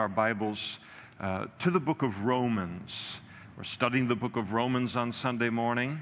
[0.00, 0.78] our Bibles
[1.20, 3.20] uh, to the book of Romans.
[3.58, 6.00] We're studying the book of Romans on Sunday morning.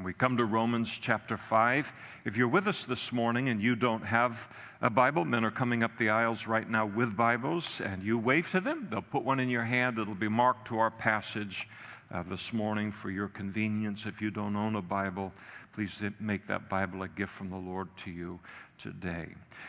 [0.00, 1.92] We come to Romans chapter 5.
[2.24, 4.48] If you're with us this morning and you don't have
[4.80, 8.48] a Bible, men are coming up the aisles right now with Bibles, and you wave
[8.52, 8.86] to them.
[8.88, 9.98] They'll put one in your hand.
[9.98, 11.66] It'll be marked to our passage
[12.12, 14.04] uh, this morning for your convenience.
[14.06, 15.32] If you don't own a Bible,
[15.72, 18.40] please make that Bible a gift from the Lord to you
[18.78, 19.28] today.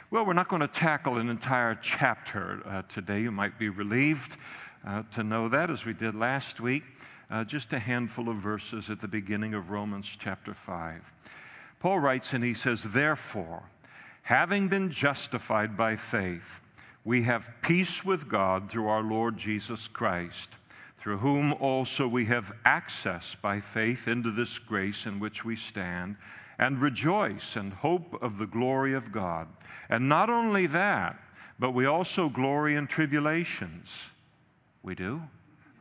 [0.09, 3.21] Well, we're not going to tackle an entire chapter uh, today.
[3.21, 4.37] You might be relieved
[4.85, 6.83] uh, to know that, as we did last week.
[7.29, 11.13] Uh, just a handful of verses at the beginning of Romans chapter 5.
[11.79, 13.63] Paul writes and he says, Therefore,
[14.23, 16.59] having been justified by faith,
[17.05, 20.49] we have peace with God through our Lord Jesus Christ
[21.01, 26.15] through whom also we have access by faith into this grace in which we stand,
[26.59, 29.47] and rejoice and hope of the glory of God.
[29.89, 31.19] And not only that,
[31.57, 34.11] but we also glory in tribulations.
[34.83, 35.21] We do?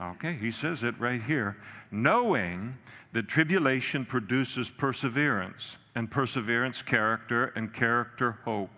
[0.01, 1.59] Okay, he says it right here.
[1.91, 2.79] Knowing
[3.13, 8.71] that tribulation produces perseverance, and perseverance, character, and character, hope.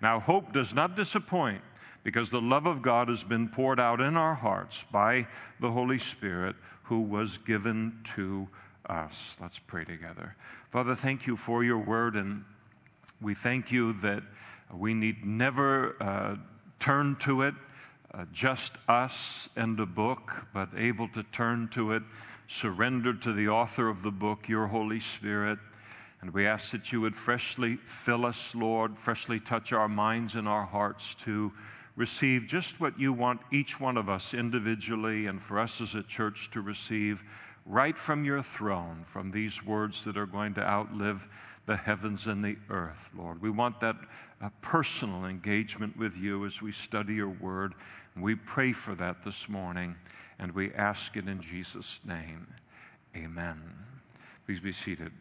[0.00, 1.62] Now, hope does not disappoint
[2.08, 5.26] because the love of God has been poured out in our hearts by
[5.60, 8.48] the Holy Spirit who was given to
[8.88, 9.36] us.
[9.42, 10.34] Let's pray together.
[10.70, 12.46] Father, thank you for your word, and
[13.20, 14.22] we thank you that
[14.72, 16.36] we need never uh,
[16.78, 17.52] turn to it,
[18.14, 22.02] uh, just us and a book, but able to turn to it,
[22.46, 25.58] surrender to the author of the book, your Holy Spirit.
[26.22, 30.48] And we ask that you would freshly fill us, Lord, freshly touch our minds and
[30.48, 31.52] our hearts to
[31.98, 36.02] receive just what you want each one of us individually and for us as a
[36.04, 37.24] church to receive
[37.66, 41.28] right from your throne, from these words that are going to outlive
[41.66, 43.42] the heavens and the earth, Lord.
[43.42, 43.96] We want that
[44.40, 47.74] uh, personal engagement with you as we study your word.
[48.14, 49.96] And we pray for that this morning,
[50.38, 52.46] and we ask it in Jesus' name.
[53.16, 53.60] Amen.
[54.46, 55.12] Please be seated.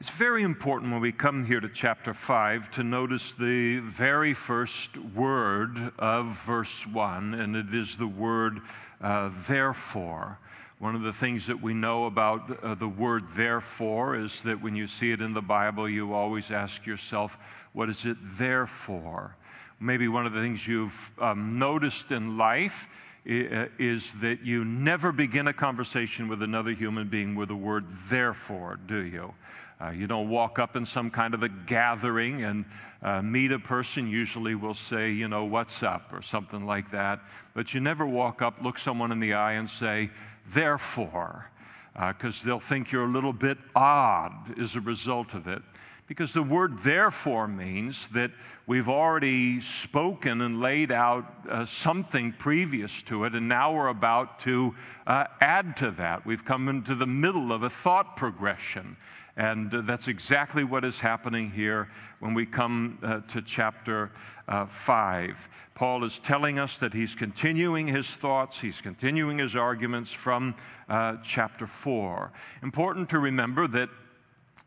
[0.00, 4.96] It's very important when we come here to chapter 5 to notice the very first
[4.96, 8.62] word of verse 1, and it is the word
[9.02, 10.38] uh, therefore.
[10.78, 14.74] One of the things that we know about uh, the word therefore is that when
[14.74, 17.36] you see it in the Bible, you always ask yourself,
[17.74, 19.36] what is it there for?
[19.80, 22.88] Maybe one of the things you've um, noticed in life
[23.28, 27.84] uh, is that you never begin a conversation with another human being with the word
[28.08, 29.34] therefore, do you?
[29.80, 32.64] Uh, you don't walk up in some kind of a gathering and
[33.02, 34.06] uh, meet a person.
[34.06, 37.20] Usually we'll say, you know, what's up or something like that.
[37.54, 40.10] But you never walk up, look someone in the eye, and say,
[40.52, 41.50] therefore,
[41.94, 45.62] because uh, they'll think you're a little bit odd as a result of it.
[46.06, 48.32] Because the word therefore means that
[48.66, 54.40] we've already spoken and laid out uh, something previous to it, and now we're about
[54.40, 54.74] to
[55.06, 56.26] uh, add to that.
[56.26, 58.96] We've come into the middle of a thought progression.
[59.40, 64.12] And that's exactly what is happening here when we come uh, to chapter
[64.46, 65.48] uh, 5.
[65.74, 70.54] Paul is telling us that he's continuing his thoughts, he's continuing his arguments from
[70.90, 72.30] uh, chapter 4.
[72.62, 73.88] Important to remember that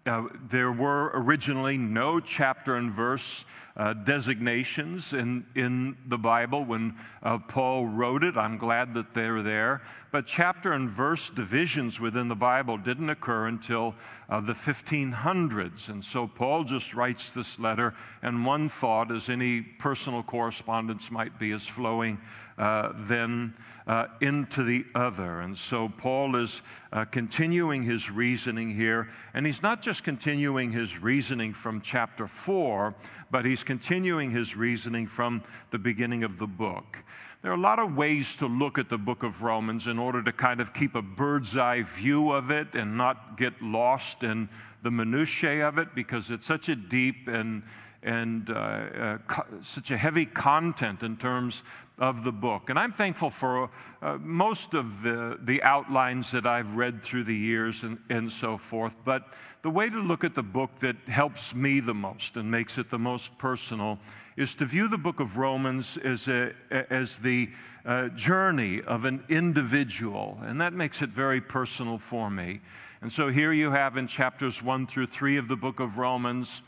[0.07, 3.45] uh, there were originally no chapter and verse
[3.77, 8.37] uh, designations in, in the Bible when uh, Paul wrote it.
[8.37, 9.83] I'm glad that they're there.
[10.13, 13.95] But chapter and verse divisions within the Bible didn't occur until
[14.29, 15.89] uh, the 1500s.
[15.89, 21.39] And so Paul just writes this letter, and one thought, as any personal correspondence might
[21.39, 22.19] be, is flowing
[22.59, 23.55] uh, then
[23.87, 25.39] uh, into the other.
[25.39, 31.01] And so Paul is uh, continuing his reasoning here, and he's not just continuing his
[31.01, 32.93] reasoning from chapter 4,
[33.31, 35.41] but he's continuing his reasoning from
[35.71, 36.99] the beginning of the book.
[37.43, 40.23] There are a lot of ways to look at the book of Romans in order
[40.23, 44.47] to kind of keep a bird's eye view of it and not get lost in
[44.81, 47.63] the minutiae of it because it's such a deep and
[48.01, 51.63] and uh, uh, co- such a heavy content in terms
[51.97, 52.69] of the book.
[52.69, 53.69] And I'm thankful for
[54.01, 58.57] uh, most of the, the outlines that I've read through the years and, and so
[58.57, 58.97] forth.
[59.05, 62.77] But the way to look at the book that helps me the most and makes
[62.77, 63.99] it the most personal
[64.35, 67.49] is to view the book of Romans as, a, as the
[67.85, 70.39] uh, journey of an individual.
[70.43, 72.61] And that makes it very personal for me.
[73.01, 76.61] And so here you have in chapters one through three of the book of Romans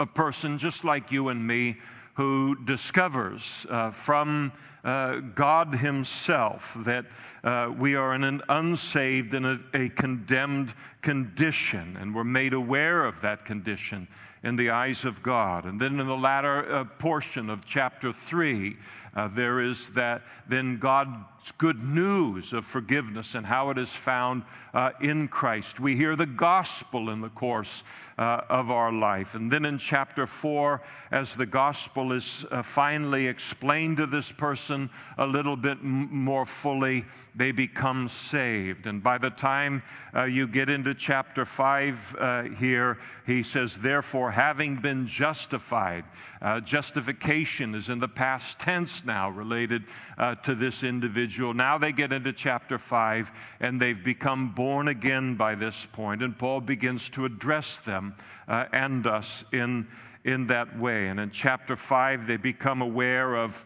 [0.00, 1.76] a person just like you and me
[2.14, 4.52] who discovers uh, from
[4.84, 7.06] uh, God Himself that
[7.42, 13.04] uh, we are in an unsaved and a, a, condemned condition, and we're made aware
[13.04, 14.06] of that condition
[14.44, 15.64] in the eyes of God.
[15.64, 18.76] And then in the latter uh, portion of chapter 3,
[19.16, 24.42] uh, there is that then God's good news of forgiveness and how it is found
[24.72, 25.78] uh, in Christ.
[25.78, 27.84] We hear the gospel in the course
[28.18, 29.34] uh, of our life.
[29.36, 30.82] And then in chapter 4,
[31.12, 36.44] as the gospel is uh, finally explained to this person a little bit m- more
[36.44, 37.04] fully,
[37.36, 38.86] they become saved.
[38.86, 39.82] And by the time
[40.14, 46.04] uh, you get into chapter 5 uh, here, he says, Therefore, having been justified,
[46.42, 49.84] uh, justification is in the past tense now related
[50.18, 51.54] uh, to this individual.
[51.54, 56.36] Now they get into chapter 5 and they've become born again by this point, and
[56.36, 58.16] Paul begins to address them
[58.48, 59.86] uh, and us in,
[60.24, 61.06] in that way.
[61.06, 63.64] And in chapter 5, they become aware of,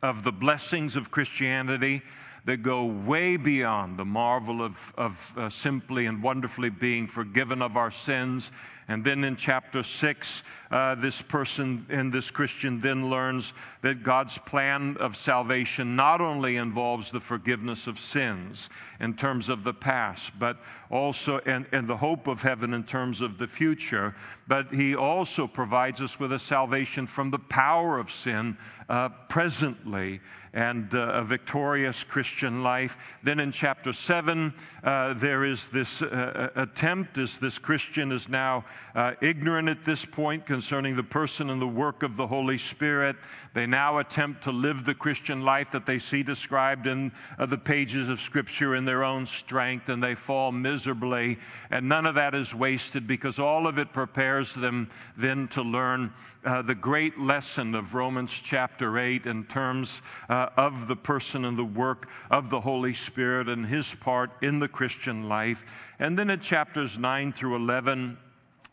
[0.00, 2.02] of the blessings of Christianity
[2.44, 7.76] that go way beyond the marvel of, of uh, simply and wonderfully being forgiven of
[7.76, 8.52] our sins
[8.88, 13.52] and then in chapter 6, uh, this person and this Christian then learns
[13.82, 19.62] that God's plan of salvation not only involves the forgiveness of sins in terms of
[19.62, 20.56] the past, but
[20.90, 24.14] also, and, and the hope of heaven in terms of the future,
[24.46, 28.56] but He also provides us with a salvation from the power of sin
[28.88, 30.20] uh, presently
[30.54, 32.96] and uh, a victorious Christian life.
[33.22, 34.52] Then in chapter 7,
[34.82, 38.64] uh, there is this uh, attempt as this Christian is now
[38.94, 43.16] uh, ignorant at this point concerning the person and the work of the Holy Spirit.
[43.54, 47.58] They now attempt to live the Christian life that they see described in uh, the
[47.58, 51.38] pages of Scripture in their own strength, and they fall miserably.
[51.70, 56.12] And none of that is wasted because all of it prepares them then to learn
[56.44, 61.58] uh, the great lesson of Romans chapter 8 in terms uh, of the person and
[61.58, 65.64] the work of the Holy Spirit and his part in the Christian life.
[65.98, 68.18] And then in chapters 9 through 11,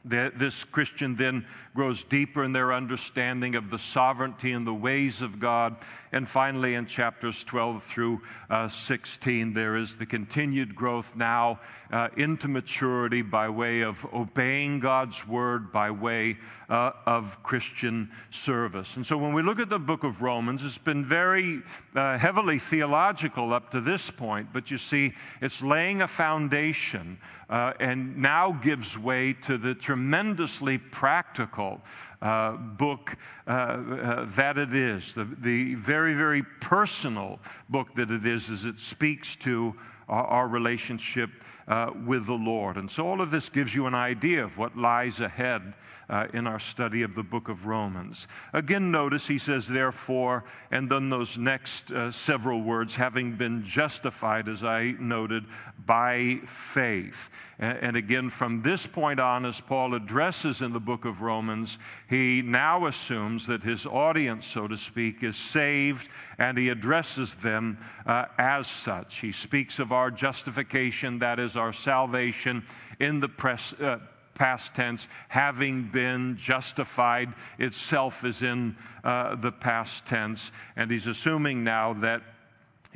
[0.06, 5.40] this Christian then grows deeper in their understanding of the sovereignty and the ways of
[5.40, 5.78] God.
[6.12, 11.60] And finally, in chapters 12 through uh, 16, there is the continued growth now
[11.92, 16.38] uh, into maturity by way of obeying God's word, by way
[16.70, 18.96] uh, of Christian service.
[18.96, 21.62] And so when we look at the book of Romans, it's been very
[21.96, 27.18] uh, heavily theological up to this point, but you see, it's laying a foundation
[27.50, 31.82] uh, and now gives way to the tremendously practical
[32.22, 33.16] uh, book
[33.48, 37.40] uh, uh, that it is, the, the very, very personal
[37.70, 39.76] book that it is, as it speaks to
[40.10, 41.30] our, our relationship
[41.68, 42.78] uh, with the Lord.
[42.78, 45.74] And so all of this gives you an idea of what lies ahead
[46.10, 48.28] uh, in our study of the book of Romans.
[48.54, 54.48] Again, notice he says, therefore, and then those next uh, several words, having been justified,
[54.48, 55.46] as I noted,
[55.86, 57.30] by faith.
[57.58, 61.80] And, and again, from this point on, as Paul addresses in the book of Romans,
[62.08, 67.78] he now assumes that his audience, so to speak, is saved and he addresses them
[68.06, 69.18] uh, as such.
[69.18, 72.64] He speaks of our justification, that is, our salvation,
[73.00, 73.74] in the press.
[73.74, 74.00] Uh,
[74.36, 78.76] past tense, having been justified itself is in
[79.06, 80.52] uh, the past tense.
[80.76, 82.22] And he's assuming now that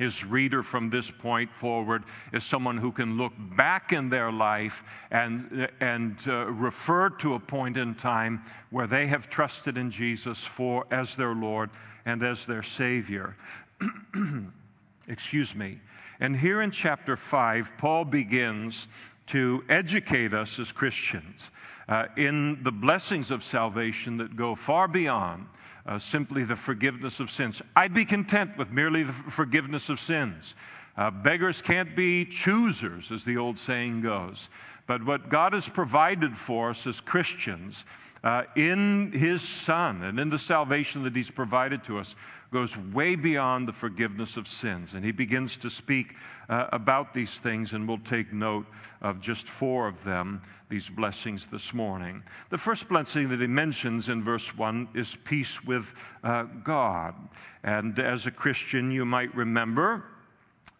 [0.00, 4.82] his reader from this point forward is someone who can look back in their life
[5.10, 10.42] and, and uh, refer to a point in time where they have trusted in Jesus
[10.42, 11.68] for as their Lord
[12.06, 13.36] and as their Savior.
[15.08, 15.78] Excuse me.
[16.20, 18.88] And here in chapter 5, Paul begins
[19.28, 21.50] to educate us as Christians
[21.88, 25.46] uh, in the blessings of salvation that go far beyond
[25.86, 27.62] uh, simply the forgiveness of sins.
[27.74, 30.54] I'd be content with merely the forgiveness of sins.
[30.96, 34.50] Uh, beggars can't be choosers, as the old saying goes.
[34.90, 37.84] But what God has provided for us as Christians
[38.24, 42.16] uh, in His Son and in the salvation that He's provided to us
[42.50, 44.94] goes way beyond the forgiveness of sins.
[44.94, 46.16] And he begins to speak
[46.48, 48.66] uh, about these things, and we'll take note
[49.00, 52.24] of just four of them, these blessings this morning.
[52.48, 55.94] The first blessing that he mentions in verse 1 is peace with
[56.24, 57.14] uh, God.
[57.62, 60.04] And as a Christian, you might remember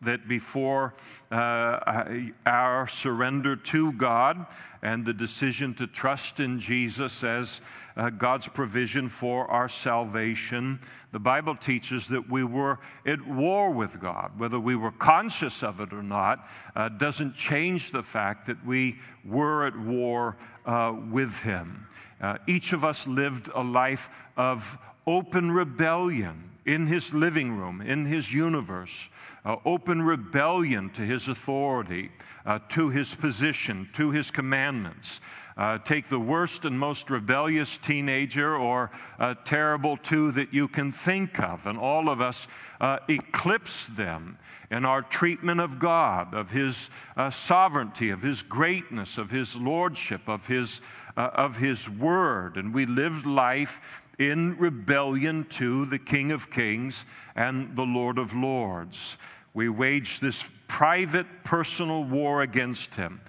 [0.02, 0.94] that before
[1.30, 2.02] uh,
[2.46, 4.46] our surrender to God
[4.82, 7.60] and the decision to trust in Jesus as
[7.96, 10.80] uh, God's provision for our salvation,
[11.12, 14.32] the Bible teaches that we were at war with God.
[14.38, 18.98] Whether we were conscious of it or not uh, doesn't change the fact that we
[19.24, 21.86] were at war uh, with Him.
[22.20, 28.04] Uh, each of us lived a life of open rebellion in his living room, in
[28.04, 29.08] his universe,
[29.44, 32.10] uh, open rebellion to his authority,
[32.44, 35.20] uh, to his position, to his commandments.
[35.56, 40.90] Uh, take the worst and most rebellious teenager or a terrible two that you can
[40.90, 42.46] think of, and all of us
[42.80, 44.38] uh, eclipse them
[44.70, 50.28] in our treatment of God, of His uh, sovereignty, of His greatness, of His lordship,
[50.28, 50.80] of His,
[51.16, 52.56] uh, of His word.
[52.56, 53.80] And we live life
[54.20, 59.16] in rebellion to the King of Kings and the Lord of Lords.
[59.54, 63.20] We wage this private, personal war against Him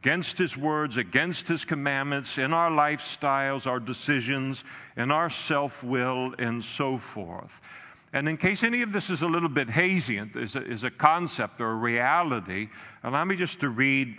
[0.00, 4.64] against His words, against His commandments, in our lifestyles, our decisions,
[4.96, 7.60] in our self will, and so forth.
[8.12, 10.90] And in case any of this is a little bit hazy, is a, is a
[10.90, 12.68] concept or a reality,
[13.02, 14.16] allow me just to read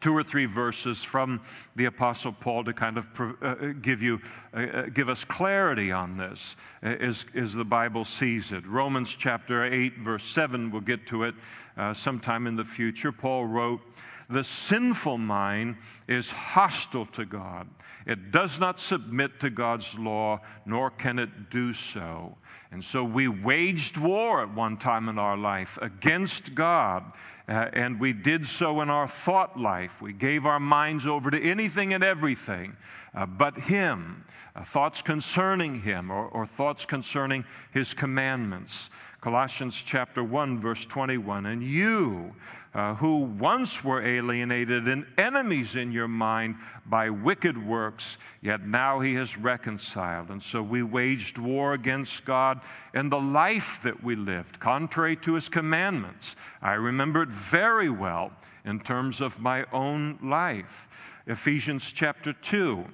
[0.00, 1.40] two or three verses from
[1.74, 3.06] the Apostle Paul to kind of
[3.42, 4.20] uh, give you,
[4.54, 8.66] uh, uh, give us clarity on this uh, as, as the Bible sees it.
[8.66, 11.34] Romans chapter 8, verse 7, we'll get to it
[11.76, 13.10] uh, sometime in the future.
[13.10, 13.80] Paul wrote,
[14.28, 15.76] the sinful mind
[16.08, 17.68] is hostile to God.
[18.06, 22.36] It does not submit to God's law, nor can it do so.
[22.70, 27.12] And so we waged war at one time in our life against God,
[27.48, 30.02] uh, and we did so in our thought life.
[30.02, 32.76] We gave our minds over to anything and everything
[33.16, 38.90] uh, but Him, uh, thoughts concerning Him, or, or thoughts concerning His commandments.
[39.22, 41.46] Colossians chapter 1, verse 21.
[41.46, 42.34] And you,
[42.76, 46.54] uh, who once were alienated and enemies in your mind
[46.84, 50.28] by wicked works, yet now he has reconciled.
[50.28, 52.60] And so we waged war against God
[52.92, 56.36] in the life that we lived, contrary to his commandments.
[56.60, 58.30] I remember it very well
[58.66, 60.86] in terms of my own life.
[61.26, 62.84] Ephesians chapter 2.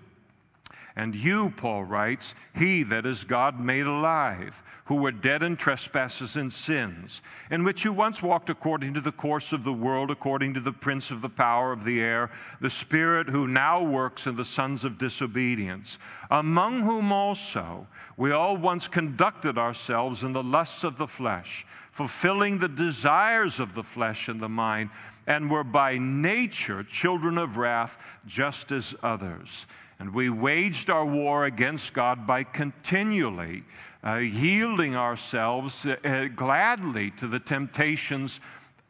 [0.95, 6.37] And you, Paul writes, he that is God made alive, who were dead in trespasses
[6.37, 10.53] and sins, in which you once walked according to the course of the world, according
[10.55, 12.31] to the prince of the power of the air,
[12.61, 15.99] the spirit who now works in the sons of disobedience,
[16.31, 17.87] among whom also
[18.19, 23.75] we all once conducted ourselves in the lusts of the flesh, fulfilling the desires of
[23.75, 24.91] the flesh and the mind,
[25.27, 27.97] and were by nature children of wrath,
[28.27, 29.67] just as others.
[30.03, 33.63] And we waged our war against God by continually
[34.05, 38.41] uh, yielding ourselves uh, gladly to the temptations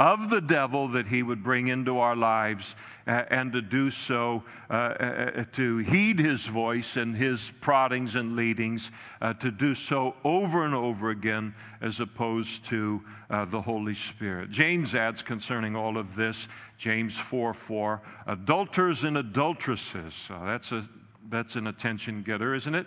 [0.00, 2.74] of the devil that he would bring into our lives,
[3.06, 8.34] uh, and to do so, uh, uh, to heed his voice and his proddings and
[8.34, 8.90] leadings,
[9.20, 13.02] uh, to do so over and over again as opposed to
[13.48, 14.50] the Holy Spirit.
[14.50, 20.30] James adds concerning all of this, James 4 4, adulterers and adulteresses.
[20.44, 20.88] that's a
[21.32, 22.86] that's an attention getter, isn't it?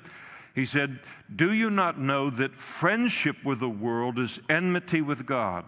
[0.54, 1.00] He said,
[1.36, 5.66] Do you not know that friendship with the world is enmity with God?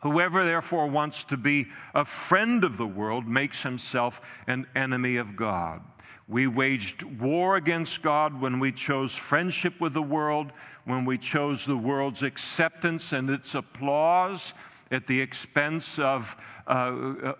[0.00, 5.36] Whoever therefore wants to be a friend of the world makes himself an enemy of
[5.36, 5.82] God.
[6.28, 10.52] We waged war against God when we chose friendship with the world,
[10.84, 14.52] when we chose the world's acceptance and its applause
[14.90, 16.70] at the expense of uh,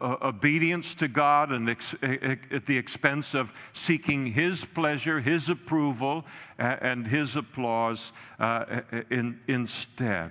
[0.01, 6.25] uh, obedience to God and ex- at the expense of seeking His pleasure, His approval,
[6.59, 10.31] and His applause uh, in, instead.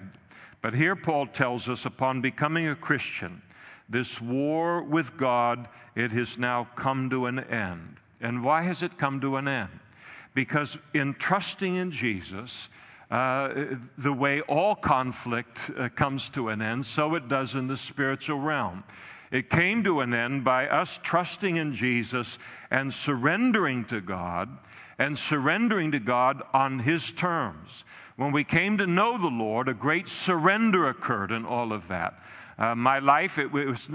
[0.62, 3.42] But here Paul tells us upon becoming a Christian,
[3.90, 7.98] this war with God, it has now come to an end.
[8.20, 9.80] And why has it come to an end?
[10.34, 12.70] Because in trusting in Jesus,
[13.10, 17.78] uh, the way all conflict uh, comes to an end, so it does in the
[17.78, 18.84] spiritual realm.
[19.32, 22.38] It came to an end by us trusting in Jesus
[22.72, 24.50] and surrendering to God
[24.98, 27.84] and surrendering to God on His terms.
[28.16, 32.20] When we came to know the Lord, a great surrender occurred in all of that.
[32.58, 33.90] Uh, my life, it, it was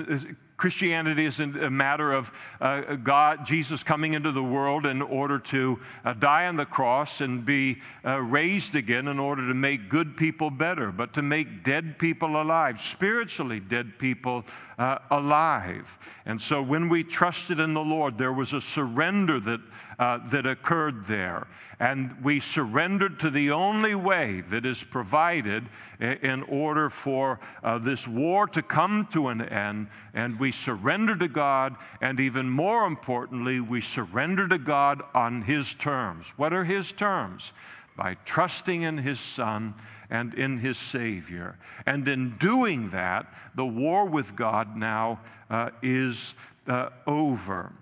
[0.63, 5.81] Christianity isn't a matter of uh, God, Jesus coming into the world in order to
[6.05, 10.17] uh, die on the cross and be uh, raised again in order to make good
[10.17, 14.45] people better, but to make dead people alive, spiritually dead people
[14.79, 15.99] uh, alive.
[16.27, 19.61] And so when we trusted in the Lord, there was a surrender that,
[19.99, 21.47] uh, that occurred there.
[21.81, 25.69] And we surrendered to the only way that is provided
[26.01, 29.89] in order for uh, this war to come to an end.
[30.15, 31.77] And we surrender to God.
[32.01, 36.33] And even more importantly, we surrender to God on His terms.
[36.37, 37.53] What are His terms?
[37.97, 39.75] By trusting in His Son
[40.09, 41.59] and in His Savior.
[41.85, 45.21] And in doing that, the war with God now
[45.51, 46.35] uh, is
[46.67, 47.73] uh, over.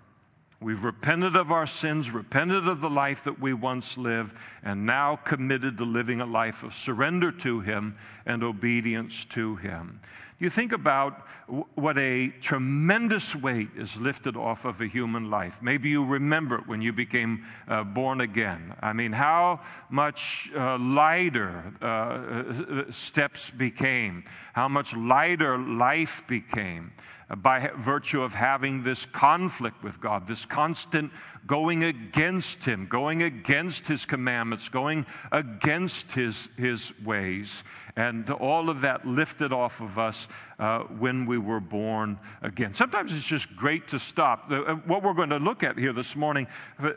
[0.61, 5.15] We've repented of our sins, repented of the life that we once lived, and now
[5.15, 7.95] committed to living a life of surrender to Him
[8.27, 9.99] and obedience to Him.
[10.41, 11.27] You think about
[11.75, 15.61] what a tremendous weight is lifted off of a human life.
[15.61, 18.73] Maybe you remember it when you became uh, born again.
[18.81, 19.59] I mean, how
[19.91, 26.91] much uh, lighter uh, steps became, how much lighter life became
[27.37, 31.11] by virtue of having this conflict with God, this constant
[31.47, 37.63] going against Him, going against His commandments, going against His, his ways.
[37.95, 40.27] And all of that lifted off of us
[40.59, 42.73] uh, when we were born again.
[42.73, 44.51] Sometimes it's just great to stop.
[44.51, 46.47] Uh, what we're going to look at here this morning,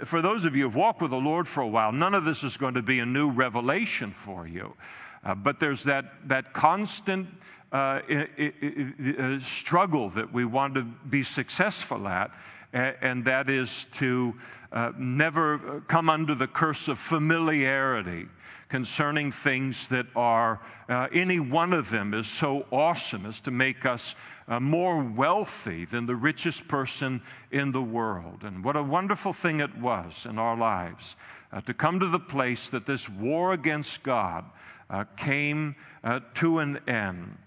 [0.05, 2.45] for those of you who've walked with the Lord for a while, none of this
[2.45, 4.75] is going to be a new revelation for you.
[5.25, 7.26] Uh, but there's that, that constant
[7.73, 12.31] uh, uh, struggle that we want to be successful at,
[12.73, 14.35] and that is to
[14.73, 18.26] uh, never come under the curse of familiarity
[18.75, 23.87] concerning things that are, uh, any one of them is so awesome as to make
[23.87, 24.16] us
[24.49, 28.43] uh, more wealthy than the richest person in the world.
[28.43, 31.14] And what a wonderful thing it was in our lives
[31.52, 34.45] uh, to come to the place that this war against God
[35.16, 35.76] came
[36.35, 37.38] to an end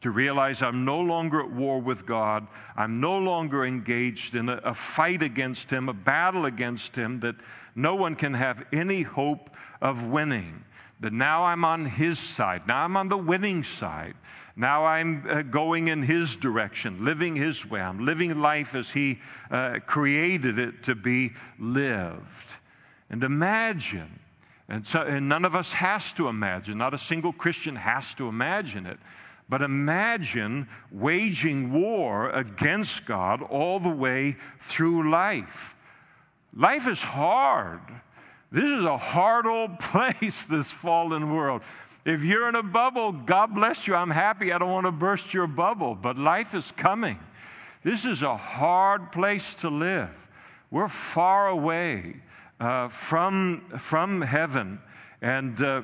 [0.00, 2.44] to realize I'm no longer at war with God.
[2.76, 7.36] I'm no longer engaged in a, a, fight against Him, a battle against Him that
[7.76, 9.48] no one can have any hope
[9.80, 10.64] of winning.
[11.02, 12.66] That now I'm on His side.
[12.66, 14.14] Now I'm on the winning side.
[14.56, 17.80] Now I'm uh, going in His direction, living His way.
[17.80, 22.46] I'm living life as He uh, created it to be lived.
[23.10, 24.20] And imagine,
[24.68, 28.28] and, so, and none of us has to imagine, not a single Christian has to
[28.28, 28.98] imagine it
[29.48, 35.76] but imagine waging war against God all the way through life.
[36.54, 37.80] Life is hard.
[38.52, 41.62] This is a hard old place, this fallen world.
[42.04, 43.94] If you're in a bubble, God bless you.
[43.94, 44.52] I'm happy.
[44.52, 47.18] I don't want to burst your bubble, but life is coming.
[47.82, 50.10] This is a hard place to live.
[50.70, 52.16] We're far away
[52.60, 54.80] uh, from, from heaven.
[55.20, 55.82] And uh,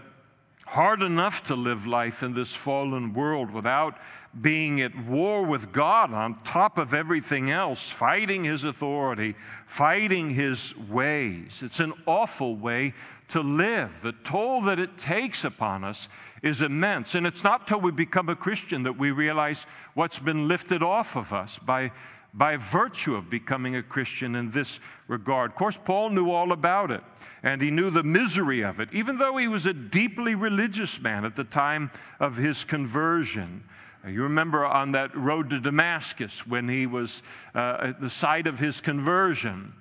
[0.69, 3.97] hard enough to live life in this fallen world without
[4.39, 9.35] being at war with God on top of everything else, fighting His authority,
[9.67, 11.61] fighting His ways.
[11.63, 12.93] It's an awful way
[13.29, 14.03] to live.
[14.03, 16.09] The toll that it takes upon us
[16.43, 17.15] is immense.
[17.15, 21.17] And it's not till we become a Christian that we realize what's been lifted off
[21.17, 21.93] of us by
[22.39, 25.51] by virtue of becoming a Christian in this regard.
[25.51, 27.03] Of course, Paul knew all about it,
[27.43, 31.25] and he knew the misery of it, even though he was a deeply religious man
[31.25, 33.65] at the time of his conversion.
[34.07, 37.23] You remember on that road to Damascus when he was
[37.57, 39.75] uh, at the site of his conversion.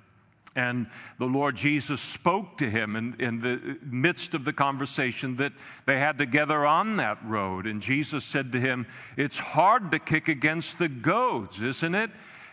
[0.56, 5.52] And the Lord Jesus spoke to him in, in, the midst of the conversation that
[5.86, 7.64] they had together on that road.
[7.66, 12.10] And Jesus said to him, It's hard to kick against the goads, isn't it?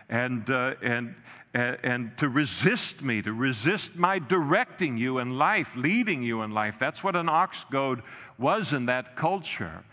[0.10, 1.16] And, uh, and,
[1.54, 6.78] and to resist me, to resist my directing you in life, leading you in life.
[6.80, 8.02] That's what an ox goad
[8.38, 9.84] was in that culture.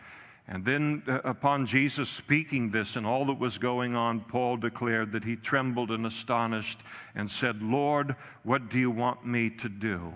[0.49, 5.13] And then, uh, upon Jesus speaking this and all that was going on, Paul declared
[5.13, 6.81] that he trembled and astonished
[7.15, 10.13] and said, Lord, what do you want me to do?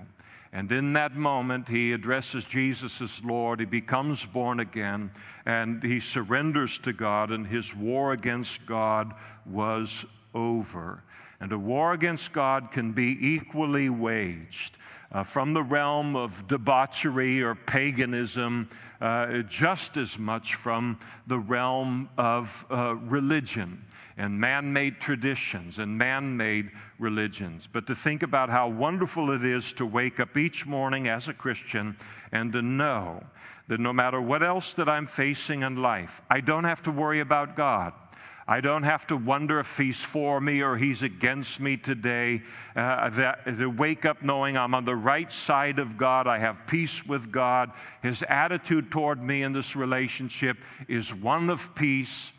[0.56, 3.60] And in that moment, he addresses Jesus as Lord.
[3.60, 5.10] He becomes born again
[5.44, 9.12] and he surrenders to God, and his war against God
[9.44, 10.06] was
[10.36, 11.02] over.
[11.40, 14.76] And a war against God can be equally waged
[15.12, 18.68] uh, from the realm of debauchery or paganism,
[19.00, 23.82] uh, just as much from the realm of uh, religion
[24.16, 29.44] and man made traditions and man made religions, but to think about how wonderful it
[29.44, 31.96] is to wake up each morning as a Christian
[32.32, 33.22] and to know
[33.68, 37.20] that no matter what else that I'm facing in life, I don't have to worry
[37.20, 37.92] about God.
[38.48, 42.42] I don't have to wonder if he's for me or he's against me today.
[42.76, 47.04] Uh, to wake up knowing I'm on the right side of God, I have peace
[47.04, 47.72] with God.
[48.02, 52.32] His attitude toward me in this relationship is one of peace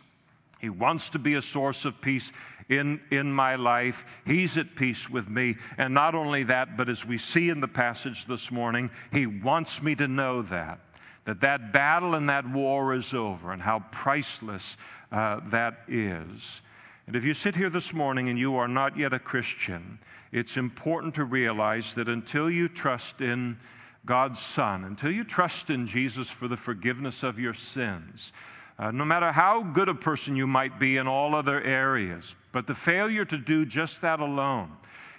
[0.59, 2.31] he wants to be a source of peace
[2.67, 4.05] in, in my life.
[4.25, 5.55] He's at peace with me.
[5.77, 9.81] And not only that, but as we see in the passage this morning, He wants
[9.81, 10.79] me to know that.
[11.27, 14.77] That that battle and that war is over, and how priceless
[15.11, 16.61] uh, that is.
[17.05, 19.99] And if you sit here this morning and you are not yet a Christian,
[20.31, 23.57] it's important to realize that until you trust in
[24.05, 28.33] God's Son, until you trust in Jesus for the forgiveness of your sins,
[28.79, 32.67] Uh, no matter how good a person you might be in all other areas, but
[32.67, 34.69] the failure to do just that alone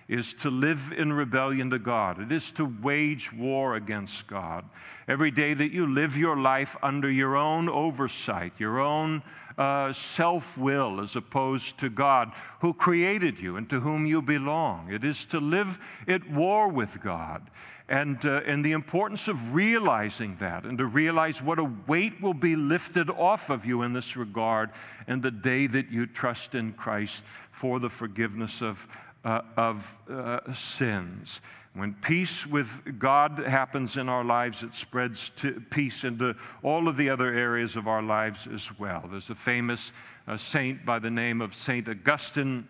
[0.08, 2.20] is to live in rebellion to God.
[2.20, 4.64] It is to wage war against God.
[5.06, 9.22] Every day that you live your life under your own oversight, your own
[9.58, 14.90] uh, self will, as opposed to God who created you and to whom you belong.
[14.90, 17.50] It is to live at war with God.
[17.90, 22.34] And, uh, and the importance of realizing that and to realize what a weight will
[22.34, 24.70] be lifted off of you in this regard
[25.06, 28.86] in the day that you trust in Christ for the forgiveness of,
[29.24, 31.40] uh, of uh, sins.
[31.74, 35.30] When peace with God happens in our lives, it spreads
[35.70, 39.04] peace into all of the other areas of our lives as well.
[39.08, 39.92] There's a famous
[40.26, 42.66] uh, saint by the name of Saint Augustine.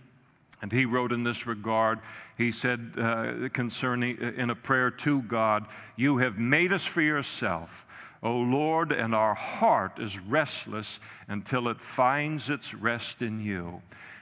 [0.61, 2.01] And he wrote in this regard,
[2.37, 7.01] he said, uh, concerning uh, in a prayer to God, You have made us for
[7.01, 7.87] yourself,
[8.23, 13.81] O Lord, and our heart is restless until it finds its rest in you.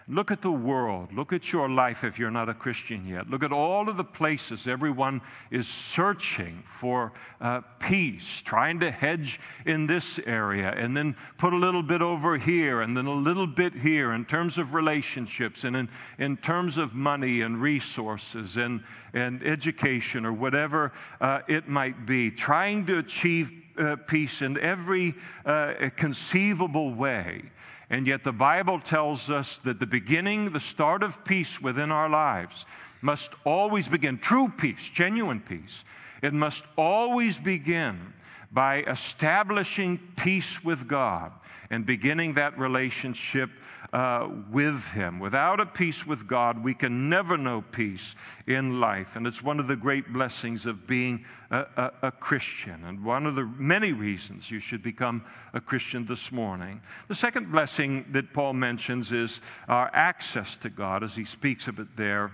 [0.09, 1.13] Look at the world.
[1.13, 3.29] Look at your life if you're not a Christian yet.
[3.29, 9.41] Look at all of the places everyone is searching for uh, peace, trying to hedge
[9.65, 13.49] in this area, and then put a little bit over here, and then a little
[13.49, 15.89] bit here in terms of relationships and in,
[16.19, 22.31] in terms of money and resources and, and education or whatever uh, it might be.
[22.31, 25.15] Trying to achieve uh, peace in every
[25.45, 27.43] uh, conceivable way.
[27.89, 32.09] And yet, the Bible tells us that the beginning, the start of peace within our
[32.09, 32.67] lives
[33.01, 35.85] must always begin, true peace, genuine peace.
[36.23, 38.13] It must always begin
[38.51, 41.33] by establishing peace with God
[41.71, 43.51] and beginning that relationship
[43.93, 45.19] uh, with Him.
[45.21, 48.15] Without a peace with God, we can never know peace
[48.47, 49.17] in life.
[49.17, 53.27] And it's one of the great blessings of being a, a, a Christian, and one
[53.27, 55.25] of the many reasons you should become
[55.55, 56.81] a Christian this morning.
[57.09, 61.79] The second blessing that Paul mentions is our access to God, as he speaks of
[61.79, 62.33] it there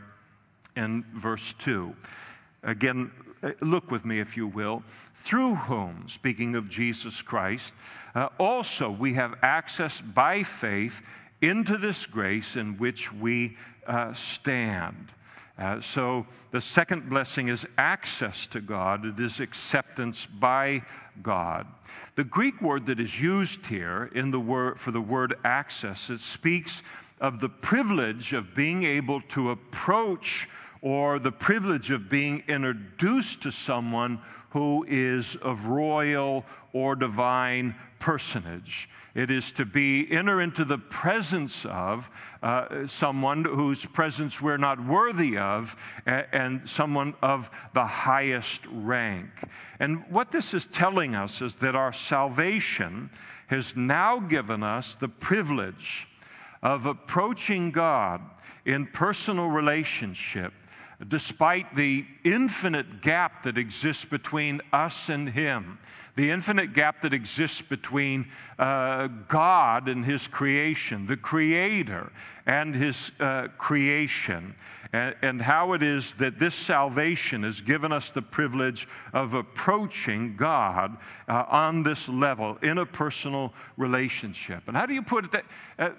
[0.76, 1.94] in verse 2.
[2.62, 3.10] Again,
[3.42, 7.74] uh, look with me, if you will, through whom, speaking of Jesus Christ,
[8.14, 11.00] uh, also we have access by faith
[11.40, 15.08] into this grace in which we uh, stand.
[15.58, 20.82] Uh, so the second blessing is access to God, it is acceptance by
[21.22, 21.66] God.
[22.14, 26.20] The Greek word that is used here in the word, for the word access, it
[26.20, 26.82] speaks
[27.20, 30.48] of the privilege of being able to approach
[30.82, 38.88] or the privilege of being introduced to someone who is of royal or divine personage.
[39.14, 42.10] It is to be enter into the presence of
[42.42, 49.28] uh, someone whose presence we're not worthy of, and someone of the highest rank.
[49.78, 53.10] And what this is telling us is that our salvation
[53.46, 56.08] has now given us the privilege
[56.62, 58.22] of approaching God
[58.64, 60.52] in personal relationship
[61.08, 65.78] despite the infinite gap that exists between us and Him,
[66.14, 68.26] the infinite gap that exists between
[68.58, 72.12] uh, God and His creation, the Creator
[72.44, 74.54] and His uh, creation,
[74.92, 80.36] and, and, how it is that this salvation has given us the privilege of approaching
[80.36, 84.64] God uh, on this level in a personal relationship.
[84.66, 85.32] And how do you put it?
[85.32, 85.44] That,
[85.78, 85.90] uh,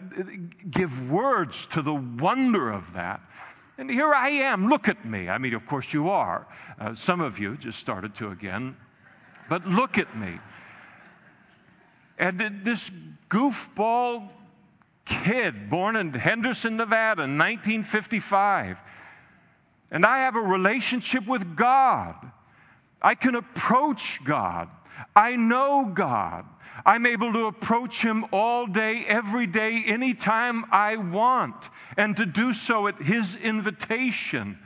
[0.70, 3.20] give words to the wonder of that.
[3.84, 5.28] And here I am, look at me.
[5.28, 6.48] I mean, of course, you are.
[6.80, 8.78] Uh, some of you just started to again.
[9.50, 10.40] But look at me.
[12.18, 12.90] And this
[13.30, 14.30] goofball
[15.04, 18.78] kid born in Henderson, Nevada in 1955.
[19.92, 22.16] And I have a relationship with God.
[23.02, 24.70] I can approach God.
[25.16, 26.46] I know God.
[26.86, 32.54] I'm able to approach Him all day, every day, anytime I want, and to do
[32.54, 34.60] so at His invitation.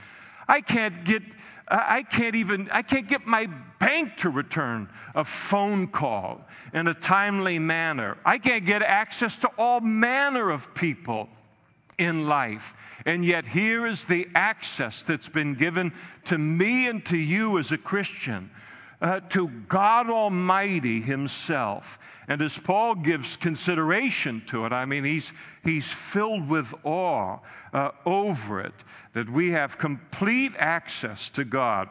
[0.48, 1.24] I can't get.
[1.70, 6.94] I can't even, I can't get my bank to return a phone call in a
[6.94, 8.18] timely manner.
[8.24, 11.28] I can't get access to all manner of people
[11.98, 12.74] in life.
[13.06, 15.92] And yet, here is the access that's been given
[16.26, 18.50] to me and to you as a Christian
[19.02, 22.00] uh, to God Almighty Himself.
[22.28, 25.32] And as Paul gives consideration to it, I mean, he's,
[25.64, 27.40] he's filled with awe
[27.74, 28.74] uh, over it,
[29.14, 31.90] that we have complete access to God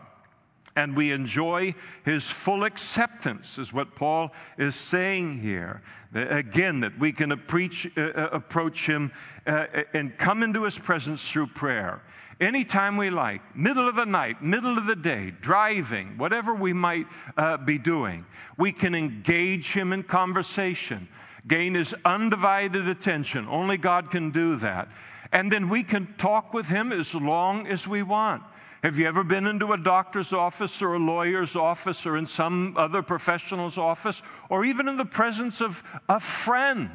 [0.77, 5.83] and we enjoy his full acceptance, is what Paul is saying here.
[6.15, 9.11] Again, that we can approach, uh, uh, approach him
[9.47, 12.03] uh, and come into his presence through prayer
[12.41, 17.07] anytime we like, middle of the night, middle of the day, driving, whatever we might
[17.37, 18.27] uh, be doing.
[18.57, 21.09] We can engage him in conversation.
[21.47, 23.47] gain His undivided attention.
[23.49, 24.89] Only God can do that.
[25.33, 28.43] And then we can talk with Him as long as we want.
[28.87, 32.77] Have you ever been into a doctor's office or a lawyer's office or in some
[32.77, 36.91] other professional's office or even in the presence of a friend?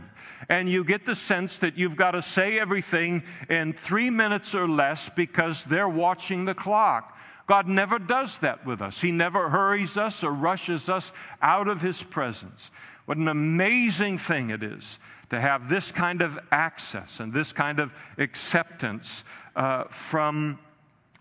[0.48, 4.70] And you get the sense that you've got to say everything in three minutes or
[4.70, 7.20] less because they're watching the clock.
[7.46, 9.02] God never does that with us.
[9.02, 12.72] He never hurries us or rushes us out of His presence.
[13.04, 14.98] What an amazing thing it is
[15.30, 19.26] to have this kind of access and this kind of acceptance
[19.58, 20.58] uh, from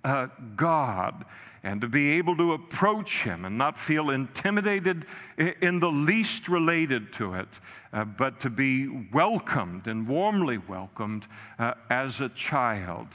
[0.05, 1.25] uh, God
[1.63, 5.05] and to be able to approach Him and not feel intimidated
[5.37, 7.61] in the least related to it,
[7.93, 11.27] uh, but to be welcomed and warmly welcomed
[11.59, 13.09] uh, as a child.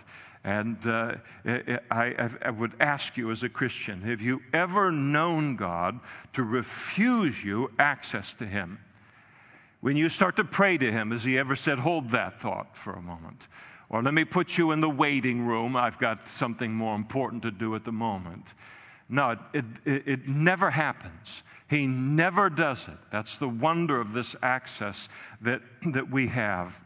[0.43, 1.15] And uh,
[1.89, 5.99] I, I, would ask you as a Christian have you ever known God
[6.33, 8.79] to refuse you access to Him?
[9.81, 12.93] When you start to pray to Him, has He ever said, Hold that thought for
[12.93, 13.47] a moment?
[13.95, 15.77] Or let me put you in the waiting room.
[15.77, 18.53] I've got something more important to do at the moment.
[19.08, 21.43] No, it, it, it, never happens.
[21.69, 22.97] He never does it.
[23.10, 25.08] That's the wonder of this access
[25.39, 25.62] that,
[25.93, 26.84] that we have.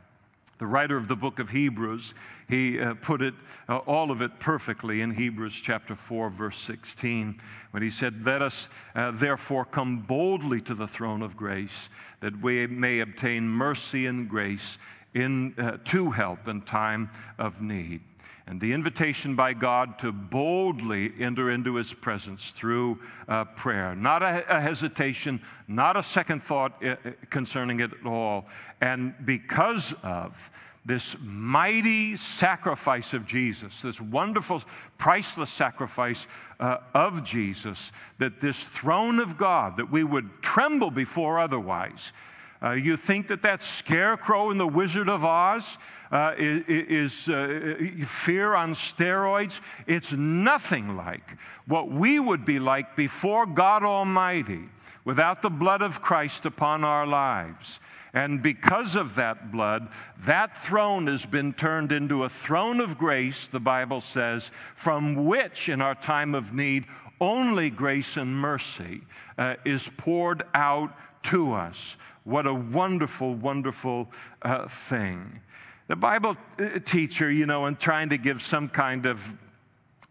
[0.60, 2.14] The writer of the book of Hebrews,
[2.48, 3.34] he uh, put it,
[3.68, 7.42] uh, all of it perfectly in Hebrews chapter 4, verse 16,
[7.72, 12.40] when he said, Let us uh, therefore come boldly to the throne of grace, that
[12.40, 14.78] we may obtain mercy and grace
[15.14, 18.02] in, uh, to help in time of need.
[18.50, 23.94] And the invitation by God to boldly enter into his presence through uh, prayer.
[23.94, 26.96] Not a, a, hesitation, not a second thought uh,
[27.30, 28.48] concerning it at all.
[28.82, 30.50] And because of
[30.84, 34.64] this mighty sacrifice of Jesus, this wonderful,
[34.98, 36.26] priceless sacrifice
[36.60, 42.12] uh, of Jesus, that this throne of God, that we would tremble before otherwise,
[42.62, 45.78] uh, you think that that scarecrow in The Wizard of Oz
[46.12, 49.62] uh, is, uh, fear on steroids?
[49.88, 54.68] It's nothing like what we would be like before God Almighty
[55.06, 57.80] without the blood of Christ upon our lives.
[58.14, 59.88] And because of that blood,
[60.20, 65.70] that throne has been turned into a throne of grace, the Bible says, from which,
[65.70, 66.86] in our time of need,
[67.22, 69.02] only grace and mercy
[69.38, 71.98] uh, is poured out to us.
[72.30, 74.08] What a wonderful, wonderful
[74.44, 75.42] uh, thing.
[75.88, 79.34] The Bible uh, teacher, you know, in trying to give some kind of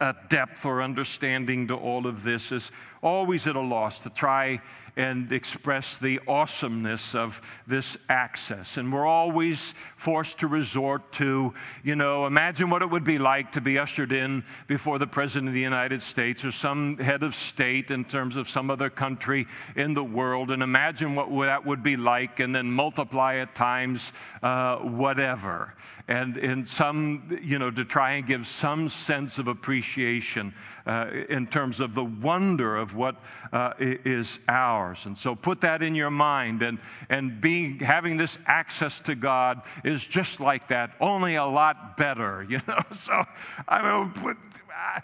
[0.00, 2.72] uh, depth or understanding to all of this, is
[3.04, 4.60] always at a loss to try
[4.98, 8.76] and express the awesomeness of this access.
[8.76, 13.52] And we're always forced to resort to, you know, imagine what it would be like
[13.52, 17.36] to be ushered in before the President of the United States or some head of
[17.36, 21.82] state in terms of some other country in the world, and imagine what that would
[21.82, 25.74] be like, and then multiply it times uh, whatever.
[26.08, 30.54] And in some, you know, to try and give some sense of appreciation
[30.86, 33.16] uh, in terms of the wonder of what
[33.52, 34.87] uh, is ours.
[35.06, 36.62] And so put that in your mind.
[36.62, 41.96] And, and being, having this access to God is just like that, only a lot
[41.96, 42.80] better, you know.
[42.98, 43.24] So
[43.66, 45.00] I mean, put, uh,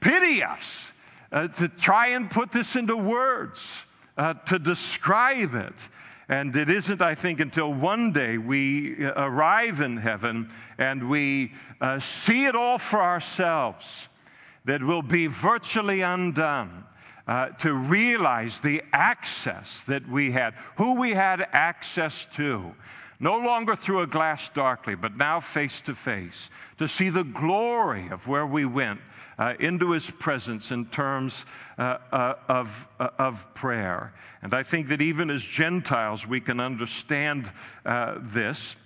[0.00, 0.92] pity us
[1.32, 3.78] uh, to try and put this into words,
[4.16, 5.88] uh, to describe it.
[6.28, 11.52] And it isn't, I think, until one day we uh, arrive in heaven and we
[11.80, 14.08] uh, see it all for ourselves
[14.64, 16.84] that will be virtually undone.
[17.26, 22.74] Uh, to realize the access that we had, who we had access to,
[23.18, 28.08] no longer through a glass darkly, but now face to face, to see the glory
[28.08, 29.00] of where we went
[29.38, 31.46] uh, into his presence in terms
[31.78, 34.12] uh, uh, of, uh, of prayer.
[34.42, 37.50] And I think that even as Gentiles, we can understand
[37.86, 38.76] uh, this.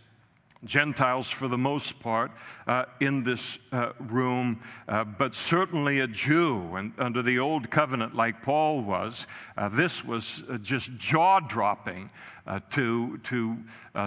[0.65, 2.33] Gentiles, for the most part,
[2.67, 6.75] uh, in this uh, room, uh, but certainly a Jew.
[6.75, 12.11] And under the old covenant, like Paul was, uh, this was uh, just jaw dropping
[12.47, 13.57] uh, to, to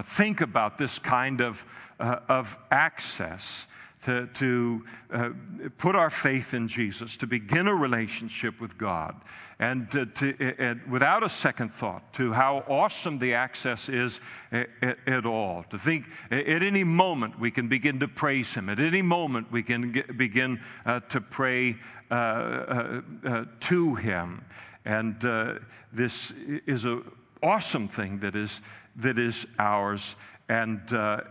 [0.04, 1.64] think about this kind of,
[1.98, 3.66] of access
[4.04, 5.30] to, to uh,
[5.78, 9.14] put our faith in Jesus, to begin a relationship with God,
[9.58, 14.68] and to, to, without a second thought to how awesome the access is at,
[15.06, 15.64] at, all.
[15.70, 19.62] To think at any moment we can begin to praise Him, at any moment we
[19.62, 21.76] can get, begin uh, to pray
[22.10, 24.44] uh, uh, uh to Him.
[24.84, 25.54] And uh,
[25.92, 26.34] this
[26.66, 27.02] is a
[27.42, 28.60] awesome thing that is,
[28.96, 30.16] that is ours.
[30.52, 31.22] And, uh,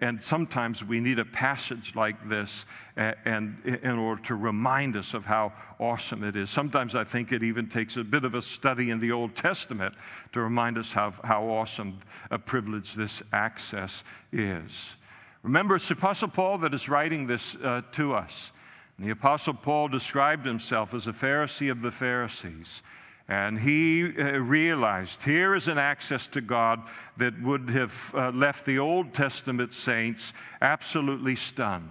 [0.00, 5.24] and sometimes we need a passage like this and, in order to remind us of
[5.24, 6.50] how awesome it is.
[6.50, 9.96] Sometimes I think it even takes a bit of a study in the Old Testament
[10.30, 11.98] to remind us how, how awesome
[12.30, 14.94] a privilege this access is.
[15.42, 18.52] Remember, it's the Apostle Paul that is writing this uh, to us.
[18.98, 22.84] And the Apostle Paul described himself as a Pharisee of the Pharisees.
[23.30, 26.82] And he uh, realized here is an access to God
[27.16, 31.90] that would have uh, left the Old Testament saints absolutely stunned.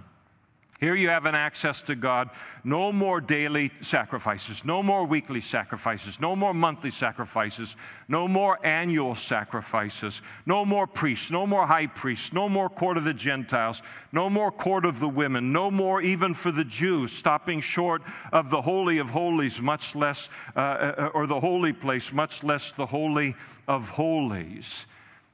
[0.79, 2.29] Here you have an access to God.
[2.63, 7.75] No more daily sacrifices, no more weekly sacrifices, no more monthly sacrifices,
[8.07, 13.03] no more annual sacrifices, no more priests, no more high priests, no more court of
[13.03, 13.81] the Gentiles,
[14.13, 18.49] no more court of the women, no more even for the Jews, stopping short of
[18.49, 22.85] the Holy of Holies, much less, uh, uh or the holy place, much less the
[22.85, 23.35] Holy
[23.67, 24.85] of Holies.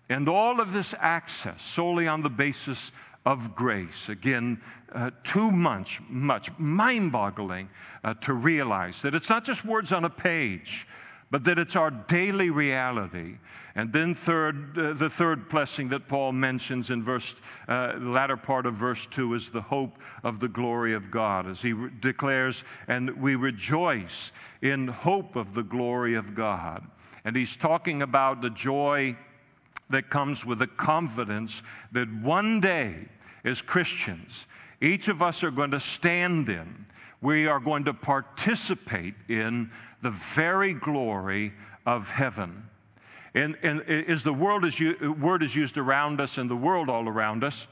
[0.10, 2.92] And all of this access solely on the basis
[3.26, 4.10] of grace.
[4.10, 4.62] Again,
[4.94, 7.70] uh, too much, much mind boggling
[8.04, 10.88] uh, to realize that it's not just words on a page,
[11.32, 13.38] but that it's our daily reality.
[13.74, 17.36] And then, third, uh, the third blessing that Paul mentions in verse,
[17.68, 21.48] uh, the latter part of verse 2 is the hope of the glory of God,
[21.48, 26.88] as he re- declares, and we rejoice in hope of the glory of God.
[27.26, 29.18] And he's talking about the joy
[29.90, 33.08] that comes with the confidence that one day
[33.46, 34.46] as Christians,
[34.82, 36.86] each of us are going to stand in.
[37.22, 41.54] We are going to participate in the very glory
[41.86, 42.70] of heaven.
[43.34, 47.08] And, and as the world is, word is used around us and the world all
[47.08, 47.68] around us,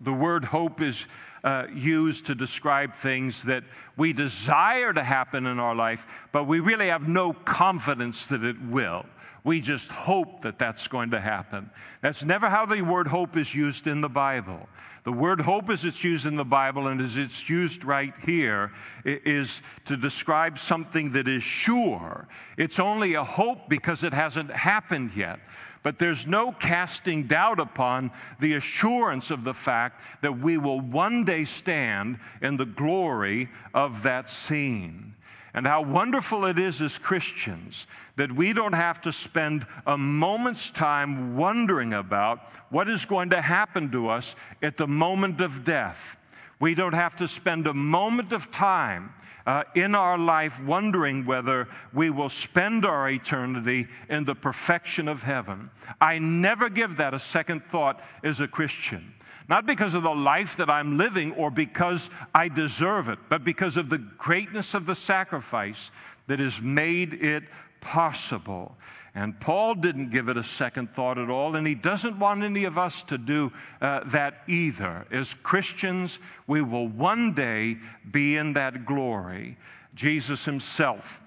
[0.00, 1.06] the word hope is
[1.44, 3.64] uh, used to describe things that
[3.96, 8.60] we desire to happen in our life, but we really have no confidence that it
[8.60, 9.04] will.
[9.44, 11.70] We just hope that that's going to happen.
[12.00, 14.68] That's never how the word hope is used in the Bible.
[15.04, 18.70] The word hope, as it's used in the Bible and as it's used right here,
[19.04, 22.28] is to describe something that is sure.
[22.56, 25.40] It's only a hope because it hasn't happened yet.
[25.82, 31.24] But there's no casting doubt upon the assurance of the fact that we will one
[31.24, 35.16] day stand in the glory of that scene
[35.54, 37.86] and how wonderful it is as Christians
[38.16, 43.40] that we don't have to spend a moment's time wondering about what is going to
[43.40, 46.16] happen to us at the moment of death.
[46.62, 49.12] We don't have to spend a moment of time
[49.46, 55.24] uh, in our life wondering whether we will spend our eternity in the perfection of
[55.24, 55.70] heaven.
[56.00, 59.12] I never give that a second thought as a Christian.
[59.48, 63.76] Not because of the life that I'm living or because I deserve it, but because
[63.76, 65.90] of the greatness of the sacrifice
[66.28, 67.42] that has made it
[67.82, 68.74] possible.
[69.14, 72.64] And Paul didn't give it a second thought at all, and he doesn't want any
[72.64, 75.06] of us to do uh, that either.
[75.10, 77.76] As Christians, we will one day
[78.10, 79.58] be in that glory.
[79.94, 81.20] Jesus himself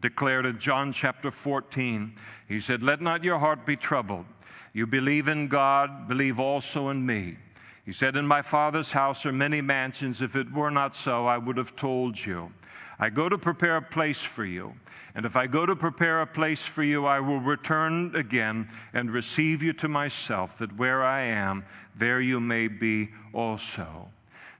[0.00, 2.14] declared in John chapter 14,
[2.48, 4.24] he said, Let not your heart be troubled.
[4.72, 7.36] You believe in God, believe also in me.
[7.84, 10.22] He said, In my Father's house are many mansions.
[10.22, 12.52] If it were not so, I would have told you.
[13.00, 14.74] I go to prepare a place for you.
[15.14, 19.10] And if I go to prepare a place for you, I will return again and
[19.10, 21.64] receive you to myself, that where I am,
[21.96, 24.10] there you may be also.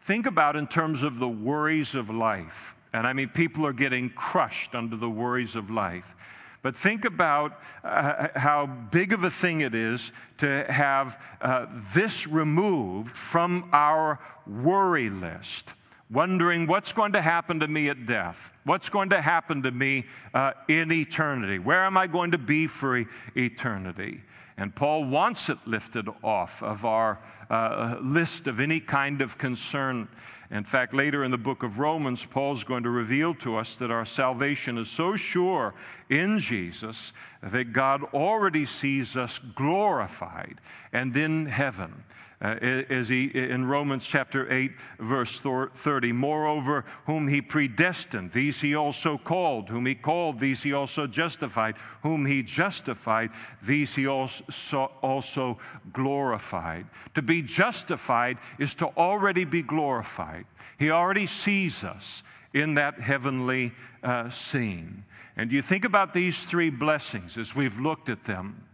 [0.00, 2.74] Think about in terms of the worries of life.
[2.94, 6.16] And I mean, people are getting crushed under the worries of life.
[6.62, 12.26] But think about uh, how big of a thing it is to have uh, this
[12.26, 15.74] removed from our worry list.
[16.12, 18.50] Wondering what's going to happen to me at death?
[18.64, 21.60] What's going to happen to me uh, in eternity?
[21.60, 23.04] Where am I going to be for
[23.36, 24.22] eternity?
[24.56, 30.08] And Paul wants it lifted off of our uh, list of any kind of concern.
[30.50, 33.92] In fact, later in the book of Romans, Paul's going to reveal to us that
[33.92, 35.74] our salvation is so sure
[36.08, 40.60] in Jesus that God already sees us glorified
[40.92, 42.02] and in heaven.
[42.42, 42.56] Uh,
[42.88, 49.18] as he in Romans chapter 8 verse 30 moreover whom he predestined these he also
[49.18, 49.68] called.
[49.68, 51.76] Whom he called these he also justified.
[52.02, 53.30] Whom he justified
[53.62, 55.58] these he also, also
[55.92, 56.86] glorified.
[57.14, 60.46] To be justified is to already be glorified.
[60.78, 62.22] He already sees us
[62.54, 63.72] in that heavenly
[64.02, 65.04] uh, scene.
[65.36, 68.64] And you think about these three blessings as we've looked at them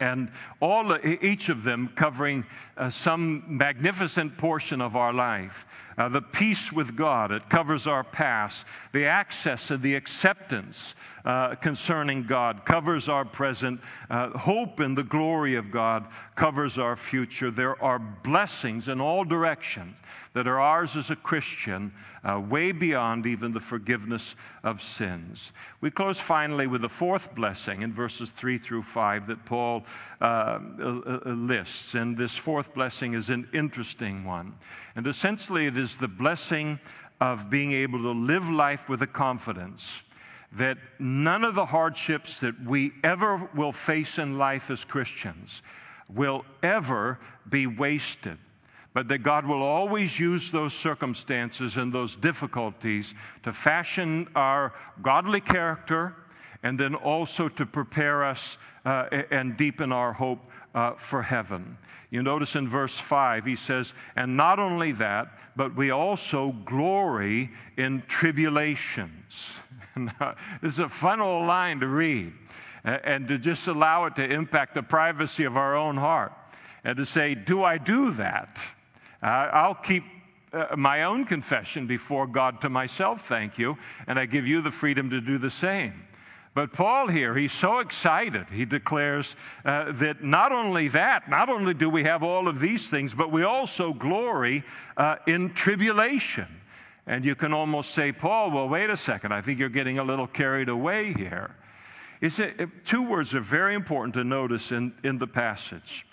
[0.00, 0.30] and
[0.60, 2.44] all each of them covering
[2.76, 5.66] uh, some magnificent portion of our life
[5.98, 10.94] uh, the peace with god it covers our past the access and the acceptance
[11.26, 13.80] uh, concerning God, covers our present.
[14.08, 16.06] Uh, hope in the glory of God
[16.36, 17.50] covers our future.
[17.50, 19.98] There are blessings in all directions
[20.34, 21.92] that are ours as a Christian,
[22.22, 25.50] uh, way beyond even the forgiveness of sins.
[25.80, 29.84] We close finally with the fourth blessing in verses 3 through 5 that Paul
[30.20, 31.94] uh, uh, lists.
[31.94, 34.54] And this fourth blessing is an interesting one.
[34.96, 36.80] And essentially, it is the blessing
[37.20, 40.02] of being able to live life with a confidence
[40.52, 45.62] that none of the hardships that we ever will face in life as Christians
[46.08, 47.18] will ever
[47.48, 48.38] be wasted,
[48.94, 54.72] but that God will always use those circumstances and those difficulties to fashion our
[55.02, 56.14] godly character
[56.66, 60.40] and then also to prepare us uh, and deepen our hope
[60.74, 61.78] uh, for heaven.
[62.10, 67.52] You notice in verse 5, he says, And not only that, but we also glory
[67.76, 69.52] in tribulations.
[70.60, 72.32] this is a fun old line to read
[72.82, 76.32] and to just allow it to impact the privacy of our own heart
[76.82, 78.60] and to say, Do I do that?
[79.22, 80.02] Uh, I'll keep
[80.52, 84.72] uh, my own confession before God to myself, thank you, and I give you the
[84.72, 86.05] freedom to do the same.
[86.56, 88.46] But Paul here, he's so excited.
[88.48, 89.36] He declares
[89.66, 93.30] uh, that not only that, not only do we have all of these things, but
[93.30, 94.64] we also glory
[94.96, 96.46] uh, in tribulation.
[97.06, 99.32] And you can almost say, Paul, well, wait a second.
[99.32, 101.54] I think you're getting a little carried away here.
[102.22, 106.06] It's a, two words are very important to notice in, in the passage.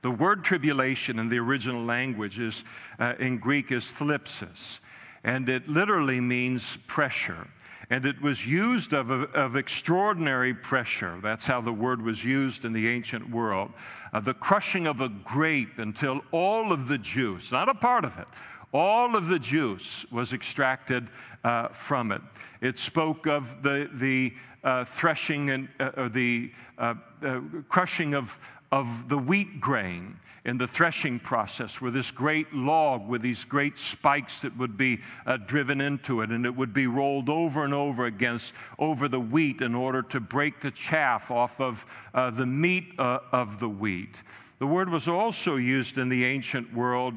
[0.00, 2.64] The word tribulation in the original language is,
[2.98, 4.78] uh, in Greek is thlipsis,
[5.24, 7.48] and it literally means pressure
[7.90, 11.18] and it was used of, of extraordinary pressure.
[11.22, 13.72] That's how the word was used in the ancient world.
[14.12, 18.18] Uh, the crushing of a grape until all of the juice, not a part of
[18.18, 18.28] it,
[18.72, 21.08] all of the juice was extracted
[21.44, 22.22] uh, from it.
[22.60, 28.38] It spoke of the, the uh, threshing and uh, the uh, uh, crushing of,
[28.72, 33.78] of the wheat grain in the threshing process, where this great log with these great
[33.78, 37.72] spikes that would be uh, driven into it, and it would be rolled over and
[37.72, 42.46] over against over the wheat in order to break the chaff off of uh, the
[42.46, 44.22] meat uh, of the wheat.
[44.58, 47.14] The word was also used in the ancient world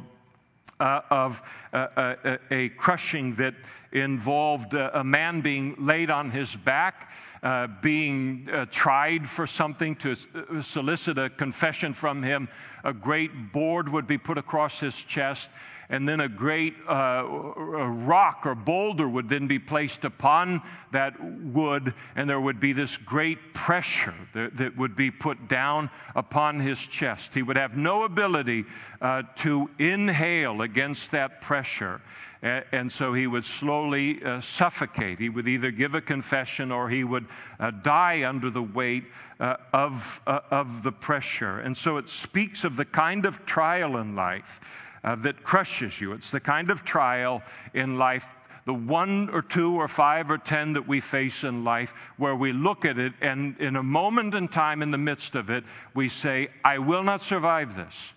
[0.80, 1.42] uh, of
[1.74, 3.56] uh, uh, a, a, crushing that
[3.92, 7.10] involved a man being laid on his back
[7.44, 12.50] uh, being uh, tried for something to uh, solicit a confession from him,
[12.84, 15.52] a great board would be put across his chest,
[15.90, 20.62] and then a great uh, rock or boulder would then be placed upon
[20.92, 25.90] that wood, and there would be this great pressure that, that would be put down
[26.16, 27.34] upon his chest.
[27.34, 28.66] He would have no ability
[29.02, 32.02] uh, to inhale against that pressure.
[32.42, 35.18] And so he would slowly uh, suffocate.
[35.18, 37.26] He would either give a confession or he would
[37.60, 39.06] uh, die under the weight
[39.40, 41.60] uh, of, uh, of the pressure.
[41.60, 44.62] And so it speaks of the kind of trial in life
[45.08, 46.12] uh, that crushes you.
[46.12, 47.42] It's the kind of trial
[47.74, 48.28] in life
[48.66, 52.52] the one or two or five or ten that we face in life, where we
[52.52, 56.10] look at it and in a moment in time in the midst of it, we
[56.10, 58.12] say, I will not survive this.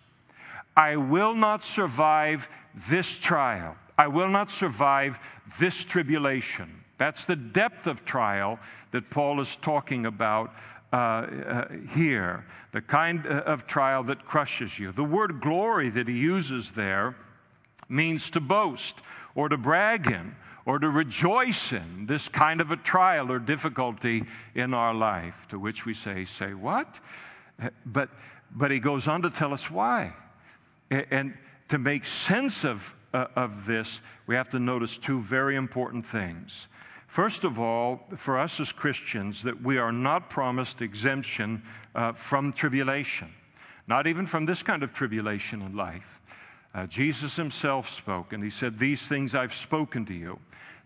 [0.76, 3.76] I will not survive this trial.
[3.96, 5.20] I will not survive
[5.60, 6.82] this tribulation.
[6.98, 8.58] That's the depth of trial
[8.90, 10.52] that Paul is talking about
[10.92, 14.92] uh, uh, here, the kind uh, of trial that crushes you.
[14.92, 17.14] The word glory that he uses there
[17.88, 19.00] means to boast
[19.34, 20.34] or to brag in
[20.66, 24.24] or to rejoice in this kind of a trial or difficulty
[24.54, 26.98] in our life, to which we say, Say what?
[27.86, 28.08] But,
[28.50, 30.12] but he goes on to tell us why.
[30.90, 31.34] And
[31.68, 36.68] to make sense of uh, of this, we have to notice two very important things.
[37.10, 41.60] First of all, for us as Christians, that we are not promised exemption
[41.92, 43.34] uh, from tribulation,
[43.88, 46.20] not even from this kind of tribulation in life.
[46.72, 50.38] Uh, Jesus himself spoke, and he said, These things I've spoken to you,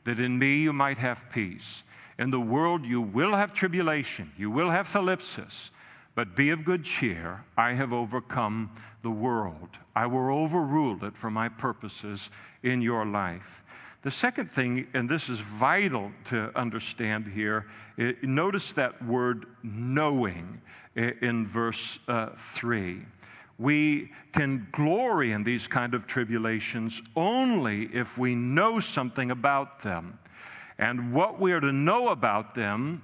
[0.04, 1.84] that in me you might have peace.
[2.18, 5.68] In the world you will have tribulation, you will have thlipsis,
[6.14, 7.44] but be of good cheer.
[7.58, 8.70] I have overcome
[9.02, 9.68] the world.
[9.94, 12.30] I will overrule it for my purposes
[12.62, 13.62] in your life.
[14.04, 17.64] The second thing, and this is vital to understand here,
[17.96, 20.60] it, notice that word knowing
[20.94, 23.00] in verse uh, 3.
[23.58, 30.18] We can glory in these kind of tribulations only if we know something about them.
[30.76, 33.00] And what we are to know about them,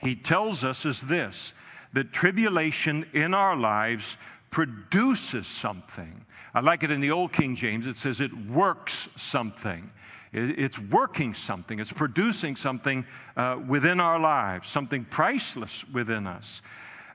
[0.00, 1.54] he tells us, is this
[1.92, 4.16] that tribulation in our lives
[4.50, 6.24] produces something.
[6.54, 9.90] I like it in the Old King James, it says it works something.
[10.36, 13.06] It's working something, it's producing something
[13.38, 16.60] uh, within our lives, something priceless within us.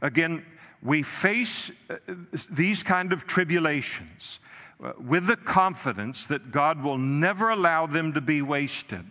[0.02, 0.44] Again,
[0.82, 1.98] we face uh,
[2.50, 4.40] these kind of tribulations
[4.84, 9.06] uh, with the confidence that God will never allow them to be wasted,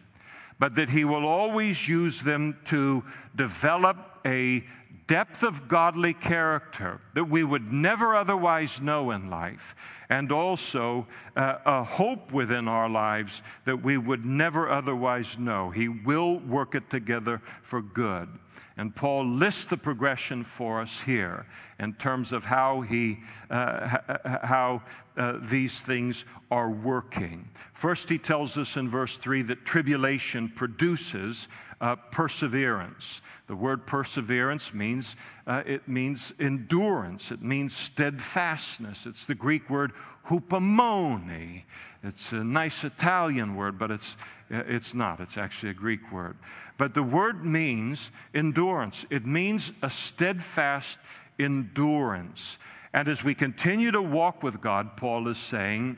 [0.59, 3.05] but that He will always use them to
[3.37, 3.97] develop
[4.27, 4.65] a
[5.11, 9.75] depth of godly character that we would never otherwise know in life,
[10.09, 11.05] and also
[11.35, 15.69] uh, a hope within our lives that we would never otherwise know.
[15.71, 18.29] He will work it together for good.
[18.77, 21.45] And Paul lists the progression for us here
[21.81, 23.19] in terms of how, he,
[23.51, 23.99] uh,
[24.45, 24.83] how
[25.21, 27.47] uh, these things are working.
[27.75, 31.47] First, he tells us in verse 3 that tribulation produces
[31.83, 33.21] uh, perseverance.
[33.47, 35.17] The word perseverance means
[35.47, 37.31] uh, it means endurance.
[37.33, 39.05] It means steadfastness.
[39.05, 39.93] It's the Greek word
[40.27, 41.65] hupomone.
[42.03, 44.17] It's a nice Italian word, but it's
[44.49, 45.21] it's not.
[45.21, 46.39] It's actually a Greek word.
[46.79, 49.05] But the word means endurance.
[49.11, 50.99] It means a steadfast
[51.39, 52.57] endurance.
[52.93, 55.97] And as we continue to walk with God, Paul is saying,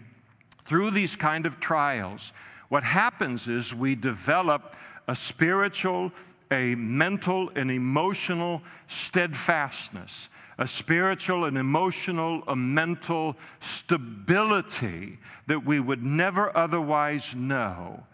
[0.64, 2.32] through these kind of trials,
[2.68, 4.76] what happens is we develop
[5.08, 6.12] a spiritual,
[6.50, 10.28] a mental, an emotional steadfastness,
[10.58, 18.04] a spiritual, and emotional, a mental stability that we would never otherwise know.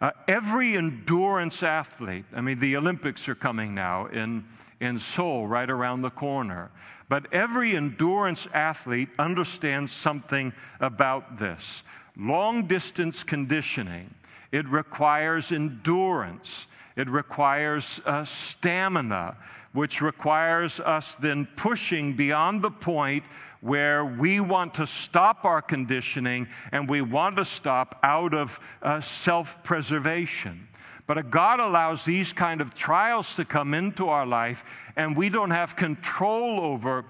[0.00, 4.44] Uh, every endurance athlete, I mean, the Olympics are coming now in,
[4.80, 6.70] in Seoul, right around the corner.
[7.08, 11.82] But every endurance athlete understands something about this.
[12.16, 14.14] Long distance conditioning
[14.50, 16.66] it requires endurance.
[16.98, 19.36] It requires uh, stamina,
[19.72, 23.22] which requires us then pushing beyond the point
[23.60, 29.00] where we want to stop our conditioning and we want to stop out of uh,
[29.00, 30.66] self preservation.
[31.06, 34.64] But God allows these kind of trials to come into our life,
[34.96, 37.04] and we don't have control over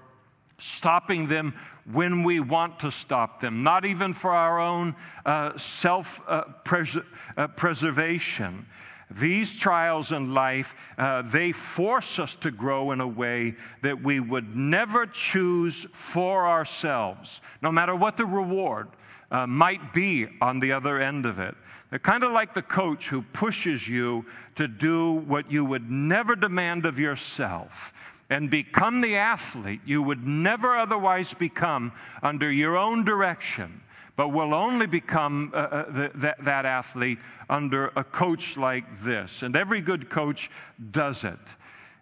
[0.59, 1.55] stopping them
[1.91, 6.97] when we want to stop them, not even for our own uh, self uh, pres-
[7.35, 8.67] uh, preservation.
[9.11, 14.19] These trials in life, uh, they force us to grow in a way that we
[14.19, 18.89] would never choose for ourselves, no matter what the reward
[19.31, 21.55] uh, might be on the other end of it.
[21.89, 26.35] They're kind of like the coach who pushes you to do what you would never
[26.35, 27.93] demand of yourself
[28.29, 31.91] and become the athlete you would never otherwise become
[32.21, 33.81] under your own direction,
[34.19, 39.43] but will only become uh, uh, the, that, that athlete under a coach like this.
[39.43, 40.51] And every good coach
[40.91, 41.39] does it.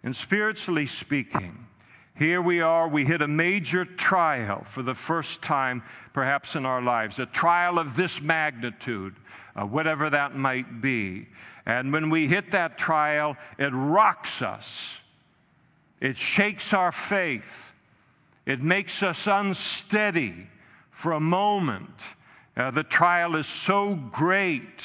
[0.02, 1.68] And spiritually speaking,
[2.16, 6.82] here we are, we hit a major trial for the first time, perhaps in our
[6.82, 9.16] lives, a trial of this magnitude,
[9.56, 11.28] uh, whatever that might be.
[11.68, 14.98] And when we hit that trial, it rocks us.
[16.02, 17.74] It shakes our faith.
[18.48, 20.48] It makes us unsteady
[20.98, 22.02] for a moment.
[22.58, 24.84] Uh, the trial is so great,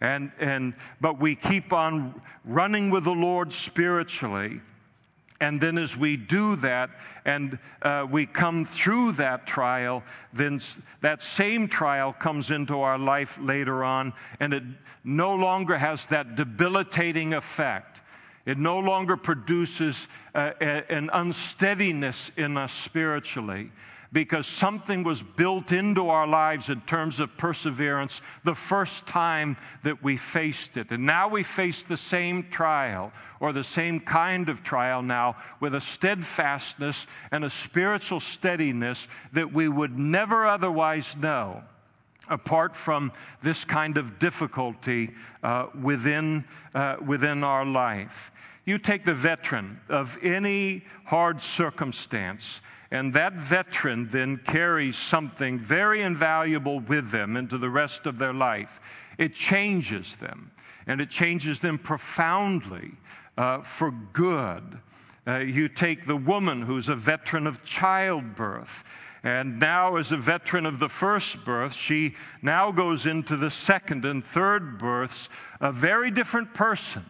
[0.00, 4.60] and, and, but we keep on running with the Lord spiritually.
[5.40, 6.90] And then, as we do that
[7.24, 10.60] and uh, we come through that trial, then
[11.00, 14.62] that same trial comes into our life later on, and it
[15.02, 18.00] no longer has that debilitating effect.
[18.46, 20.06] It no longer produces
[20.36, 23.72] uh, an unsteadiness in us spiritually
[24.12, 30.02] because something was built into our lives in terms of perseverance the first time that
[30.02, 30.90] we faced it.
[30.90, 35.74] And now we face the same trial or the same kind of trial now with
[35.74, 41.62] a steadfastness and a spiritual steadiness that we would never otherwise know
[42.30, 43.10] apart from
[43.42, 45.10] this kind of difficulty
[45.42, 46.44] uh, within,
[46.74, 48.30] uh, within our life.
[48.64, 52.60] You take the veteran of any hard circumstance,
[52.90, 58.32] and that veteran then carries something very invaluable with them into the rest of their
[58.32, 58.80] life.
[59.18, 60.52] It changes them,
[60.86, 62.92] and it changes them profoundly
[63.36, 64.78] uh, for good.
[65.26, 68.84] Uh, you take the woman who's a veteran of childbirth.
[69.22, 74.04] And now, as a veteran of the first birth, she now goes into the second
[74.04, 75.28] and third births,
[75.60, 77.04] a very different person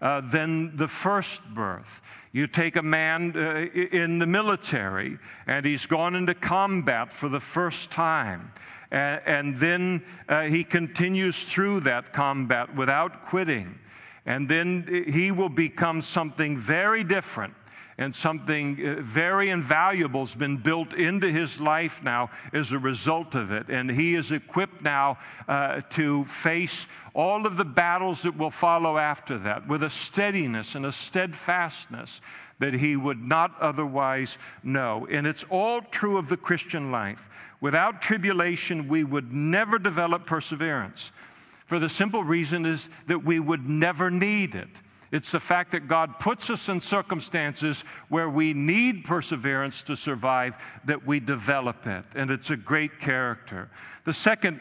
[0.00, 2.00] uh, than the first birth.
[2.32, 7.40] You take a man uh, in the military and he's gone into combat for the
[7.40, 8.52] first time.
[8.90, 13.78] And, and then uh, he continues through that combat without quitting.
[14.26, 17.54] And then he will become something very different
[17.96, 23.34] And something uh, very invaluable has been built into his life now as a result
[23.34, 23.68] of it.
[23.68, 28.98] And he is equipped now uh, to face all of the battles that will follow
[28.98, 32.20] after that with a steadiness and a steadfastness
[32.58, 35.06] that he would not otherwise know.
[35.10, 37.28] And it's all true of the Christian life.
[37.60, 41.12] Without tribulation, we would never develop perseverance.
[41.66, 44.68] For the simple reason is that we would never need it.
[45.14, 50.56] It's the fact that God puts us in circumstances where we need perseverance to survive
[50.86, 52.04] that we develop it.
[52.16, 53.70] And it's a great character.
[54.06, 54.58] The second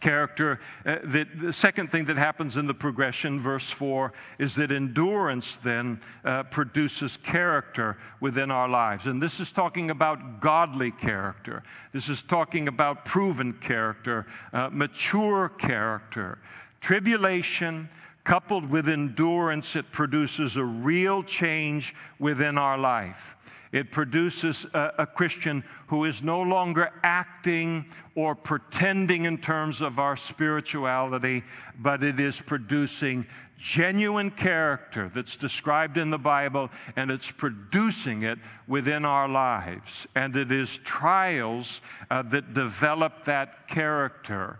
[0.00, 0.60] character.
[0.86, 5.56] Uh, that the second thing that happens in the progression, verse 4, is that endurance
[5.56, 9.06] then uh, produces character within our lives.
[9.06, 11.62] And this is talking about godly character.
[11.92, 16.38] This is talking about proven character, uh, mature character.
[16.80, 17.90] Tribulation
[18.26, 23.36] coupled with endurance, it produces a real change within our life.
[23.70, 30.00] It produces a, a, Christian who is no longer acting or pretending in terms of
[30.00, 31.44] our spirituality,
[31.78, 33.26] but it is producing
[33.58, 40.04] genuine character that's described in the Bible, and it's producing it within our lives.
[40.16, 44.58] And it is trials uh, that develop that character.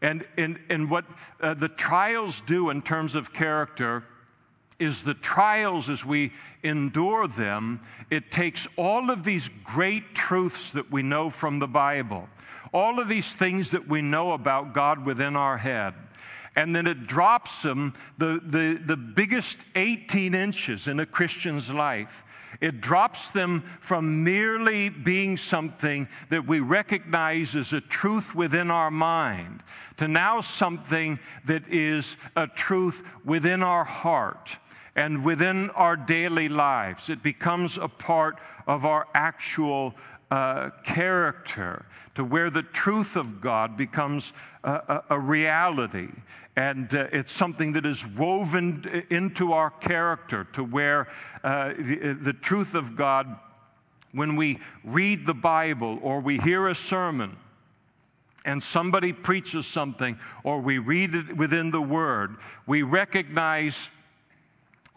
[0.00, 1.04] And, and, and what
[1.40, 4.04] uh, the trials do in terms of character
[4.78, 6.32] is the trials as we
[6.62, 7.80] endure them,
[8.10, 12.28] it takes all of these great truths that we know from the Bible,
[12.72, 15.94] all of these things that we know about God within our head,
[16.54, 22.24] and then it drops them the, the, the biggest 18 inches in a Christian's life.
[22.60, 28.90] It drops them from merely being something that we recognize as a truth within our
[28.90, 29.62] mind
[29.98, 34.56] to now something that is a truth within our heart
[34.96, 37.08] and within our daily lives.
[37.08, 39.94] It becomes a part of our actual
[40.30, 44.32] uh, character to where the truth of God becomes
[44.64, 46.08] a, a, a reality.
[46.58, 51.06] And uh, it's something that is woven into our character to where
[51.44, 53.38] uh, the, the truth of God,
[54.10, 57.36] when we read the Bible or we hear a sermon,
[58.44, 63.88] and somebody preaches something, or we read it within the Word, we recognize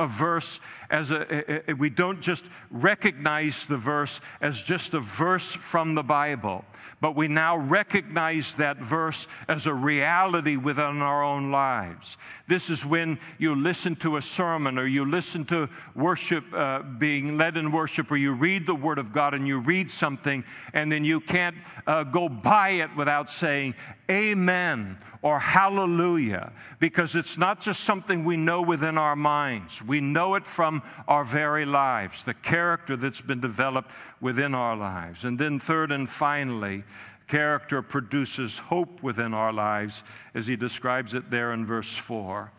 [0.02, 5.52] a verse as a, a, we don't just recognize the verse as just a verse
[5.52, 6.66] from the Bible,
[7.00, 12.18] but we now recognize that verse as a reality within our own lives.
[12.48, 17.38] This is when you listen to a sermon or you listen to worship uh, being
[17.38, 20.44] led in worship or you read the Word of God and you read something
[20.74, 21.56] and then you can't
[21.88, 23.76] uh, go by it without saying
[24.10, 29.82] amen or hallelujah because it's not just something we know within our minds.
[29.92, 35.26] We know it from our very lives, the character that's been developed within our lives.
[35.26, 36.86] And then, third and finally,
[37.28, 42.54] character produces hope within our lives, as he describes it there in verse 4.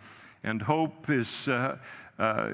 [0.44, 1.78] And hope is uh,
[2.18, 2.50] uh,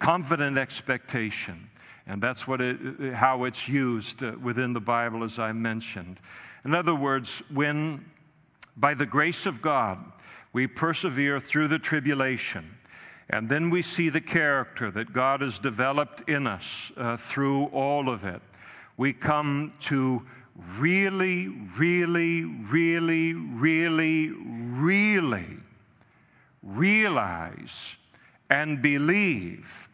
[0.00, 1.70] confident expectation.
[2.04, 6.18] And that's what it, how it's used uh, within the Bible, as I mentioned.
[6.64, 8.06] In other words, when
[8.76, 9.98] by the grace of God
[10.52, 12.74] we persevere through the tribulation,
[13.30, 18.08] and then we see the character that God has developed in us uh, through all
[18.08, 18.42] of it.
[18.96, 20.26] We come to
[20.76, 25.56] really, really, really, really, really
[26.62, 27.96] realize
[28.50, 29.88] and believe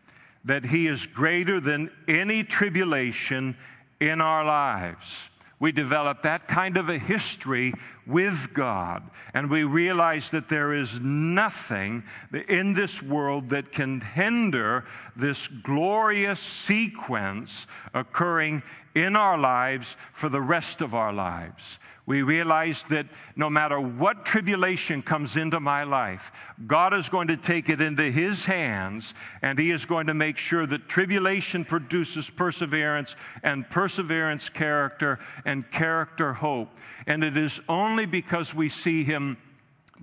[0.47, 3.55] that He is greater than any tribulation
[4.01, 5.29] in our lives.
[5.59, 7.73] We develop that kind of a history
[8.07, 9.03] with God,
[9.33, 12.05] and we realize that there is nothing
[12.49, 14.85] in this world that can hinder
[15.17, 18.63] this glorious sequence occurring
[18.95, 24.25] in our lives for the rest of our lives we realize that no matter what
[24.25, 26.31] tribulation comes into my life,
[26.67, 30.39] God is going to take it into His hands and He is going to make
[30.39, 36.71] sure that tribulation produces perseverance and perseverance character and character hope.
[37.09, 39.37] And it is only because we see Him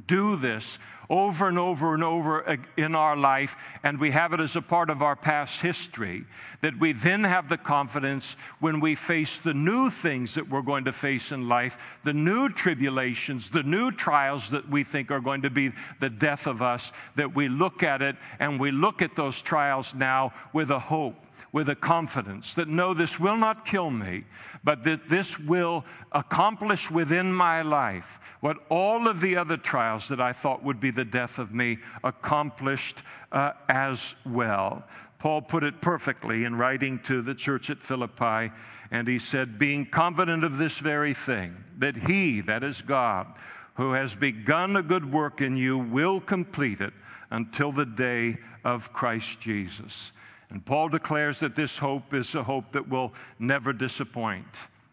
[0.07, 0.77] do this
[1.09, 4.89] over and over and over in our life, and we have it as a part
[4.89, 6.25] of our past history,
[6.61, 10.85] that we then have the confidence when we face the new things that we're going
[10.85, 15.41] to face in life, the new tribulations, the new trials that we think are going
[15.41, 19.15] to be the death of us, that we look at it and we look at
[19.15, 21.15] those trials now with a hope
[21.53, 24.25] with a confidence that no, this will not kill me,
[24.63, 30.19] but that this will accomplish within my life what all of the other trials that
[30.19, 34.83] I thought would be the death of me accomplished uh, as well.
[35.19, 38.51] Paul put it perfectly in writing to the church at Philippi,
[38.91, 43.27] and he said, Being confident of this very thing, that he, that is God,
[43.75, 46.93] who has begun a good work in you, will complete it
[47.29, 50.11] until the day of Christ Jesus.
[50.53, 54.45] And Paul declares that this hope is a hope that will never disappoint.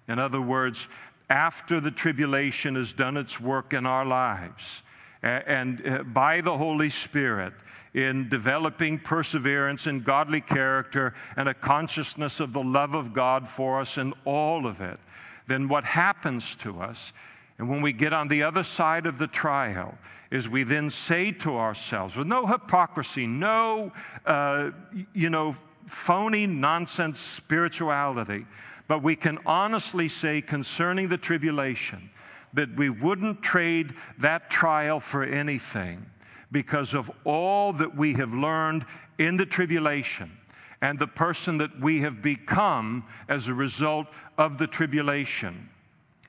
[0.09, 0.89] In other words,
[1.29, 4.83] after the tribulation has done its work in our lives,
[5.23, 7.53] and uh, by the Holy Spirit,
[7.93, 13.81] in developing perseverance and godly character and a consciousness of the love of God for
[13.81, 14.99] us and all of it,
[15.47, 17.13] then what happens to us,
[17.61, 19.99] and when we get on the other side of the trial,
[20.31, 23.93] is we then say to ourselves, with no hypocrisy, no,
[24.25, 24.71] uh,
[25.13, 25.55] you know,
[25.87, 28.47] phony nonsense spirituality,
[28.89, 32.09] but we can honestly say concerning the tribulation
[32.55, 36.07] that we wouldn't trade that trial for anything
[36.51, 38.87] because of all that we have learned
[39.19, 40.33] in the tribulation
[40.81, 44.07] and the person that we have become as a result
[44.39, 45.69] of the tribulation.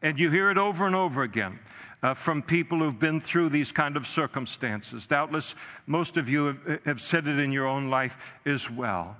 [0.01, 1.59] And you hear it over and over again.
[2.03, 5.05] Uh, from people who've been through these kind of circumstances.
[5.05, 5.53] Doubtless,
[5.85, 9.15] most of you have, have said it in your own life as well,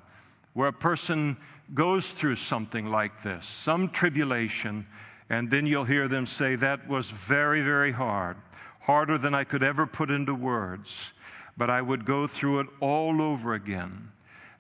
[0.54, 1.38] where a person
[1.76, 4.88] goes through something like this, some tribulation,
[5.30, 8.36] and then you'll hear them say, That was very, very hard
[8.82, 11.12] harder than I could ever put into words,
[11.56, 14.12] but I would go through it all over again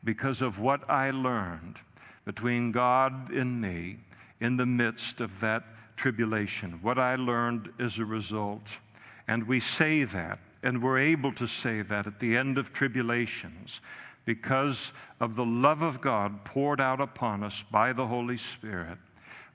[0.04, 1.78] because of what I learned
[2.26, 3.98] between God and me
[4.40, 5.64] in the midst of that
[6.02, 8.80] tribulation, what I learned as a result.
[9.28, 13.82] And we say that, and we're able to say that at the end of tribulations
[14.26, 18.98] because of the love of God poured out upon us by the Holy Spirit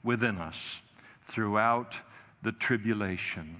[0.04, 0.82] within us
[1.20, 1.96] throughout
[2.42, 3.56] the tribulation.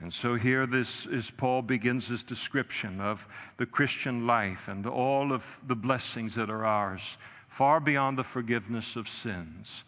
[0.00, 5.32] And so here this is Paul begins his description of the Christian life and all
[5.32, 9.84] of the blessings that are ours, far beyond the forgiveness of sins.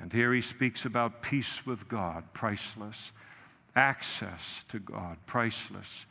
[0.00, 3.12] And here he speaks about peace with God, priceless,
[3.74, 6.06] access to God, priceless,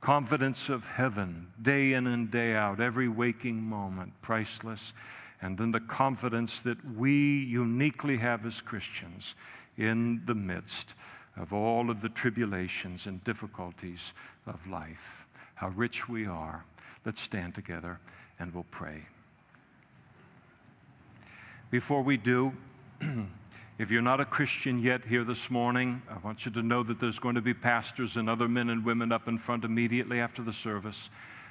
[0.00, 4.92] confidence of heaven, day in and day out, every waking moment, priceless,
[5.40, 7.12] and then the confidence that we
[7.44, 9.34] uniquely have as Christians
[9.76, 10.94] in the midst
[11.36, 14.12] of all of the tribulations and difficulties
[14.46, 15.26] of life.
[15.54, 16.64] How rich we are.
[17.04, 18.00] Let's stand together
[18.40, 19.06] and we'll pray.
[21.70, 22.52] Before we do,
[23.78, 27.00] if you're not a Christian yet here this morning, I want you to know that
[27.00, 30.42] there's going to be pastors and other men and women up in front immediately after
[30.42, 31.10] the service,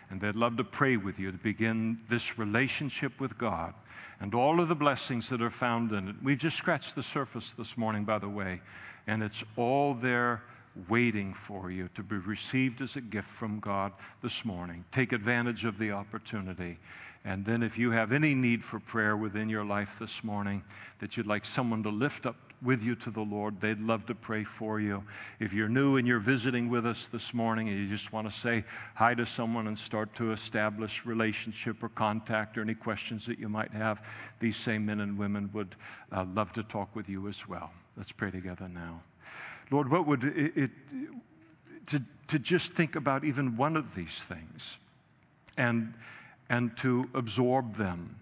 [0.09, 3.73] and they'd love to pray with you to begin this relationship with God
[4.19, 6.15] and all of the blessings that are found in it.
[6.23, 8.61] We've just scratched the surface this morning, by the way
[9.07, 10.43] and it's all there
[10.87, 14.85] waiting for you to be received as a gift from God this morning.
[14.91, 16.79] Take advantage of the opportunity.
[17.25, 20.63] And then, if you have any need for prayer within your life this morning
[20.99, 24.15] that you'd like someone to lift up with you to the Lord, they'd love to
[24.15, 25.03] pray for you.
[25.39, 28.35] If you're new and you're visiting with us this morning and you just want to
[28.35, 28.63] say
[28.95, 33.49] hi to someone and start to establish relationship or contact or any questions that you
[33.49, 34.01] might have,
[34.39, 35.75] these same men and women would
[36.11, 37.71] uh, love to talk with you as well.
[37.97, 39.01] Let's pray together now.
[39.69, 40.71] Lord, what would it, it
[41.87, 44.77] to, to just think about even one of these things
[45.57, 45.93] and,
[46.49, 48.19] and to absorb them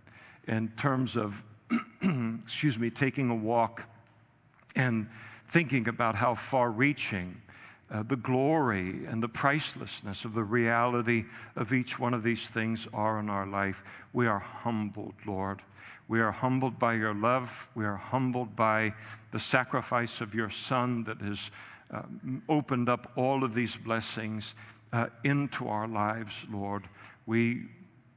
[0.47, 1.43] in terms of,
[2.43, 3.83] excuse me, taking a walk
[4.75, 5.07] and
[5.47, 7.41] thinking about how far reaching
[7.91, 11.25] uh, the glory and the pricelessness of the reality
[11.55, 13.83] of each one of these things are in our life.
[14.11, 15.61] We are humbled, Lord.
[16.07, 17.69] We are humbled by your love.
[17.75, 18.93] We are humbled by
[19.31, 21.51] the sacrifice of your Son that has
[21.91, 22.03] uh,
[22.47, 24.53] opened up all of these blessings
[24.93, 26.87] uh, into our lives, Lord.
[27.25, 27.65] We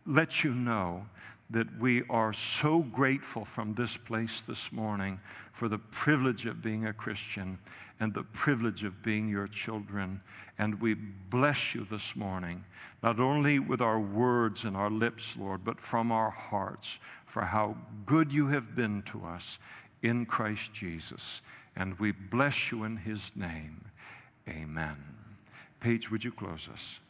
[0.07, 1.07] let you know
[1.51, 5.19] that we are so grateful from this place this morning
[5.53, 7.59] for the privilege of being a Christian
[8.01, 10.21] and the privilege of being your children.
[10.59, 12.65] And we bless you this morning,
[13.03, 17.77] not only with our words and our lips, Lord, but from our hearts for how
[18.07, 19.59] good you have been to us
[20.03, 21.43] in Christ Jesus.
[21.77, 23.85] And we bless you in his name.
[24.49, 24.97] Amen.
[25.81, 27.01] Paige, would you close us?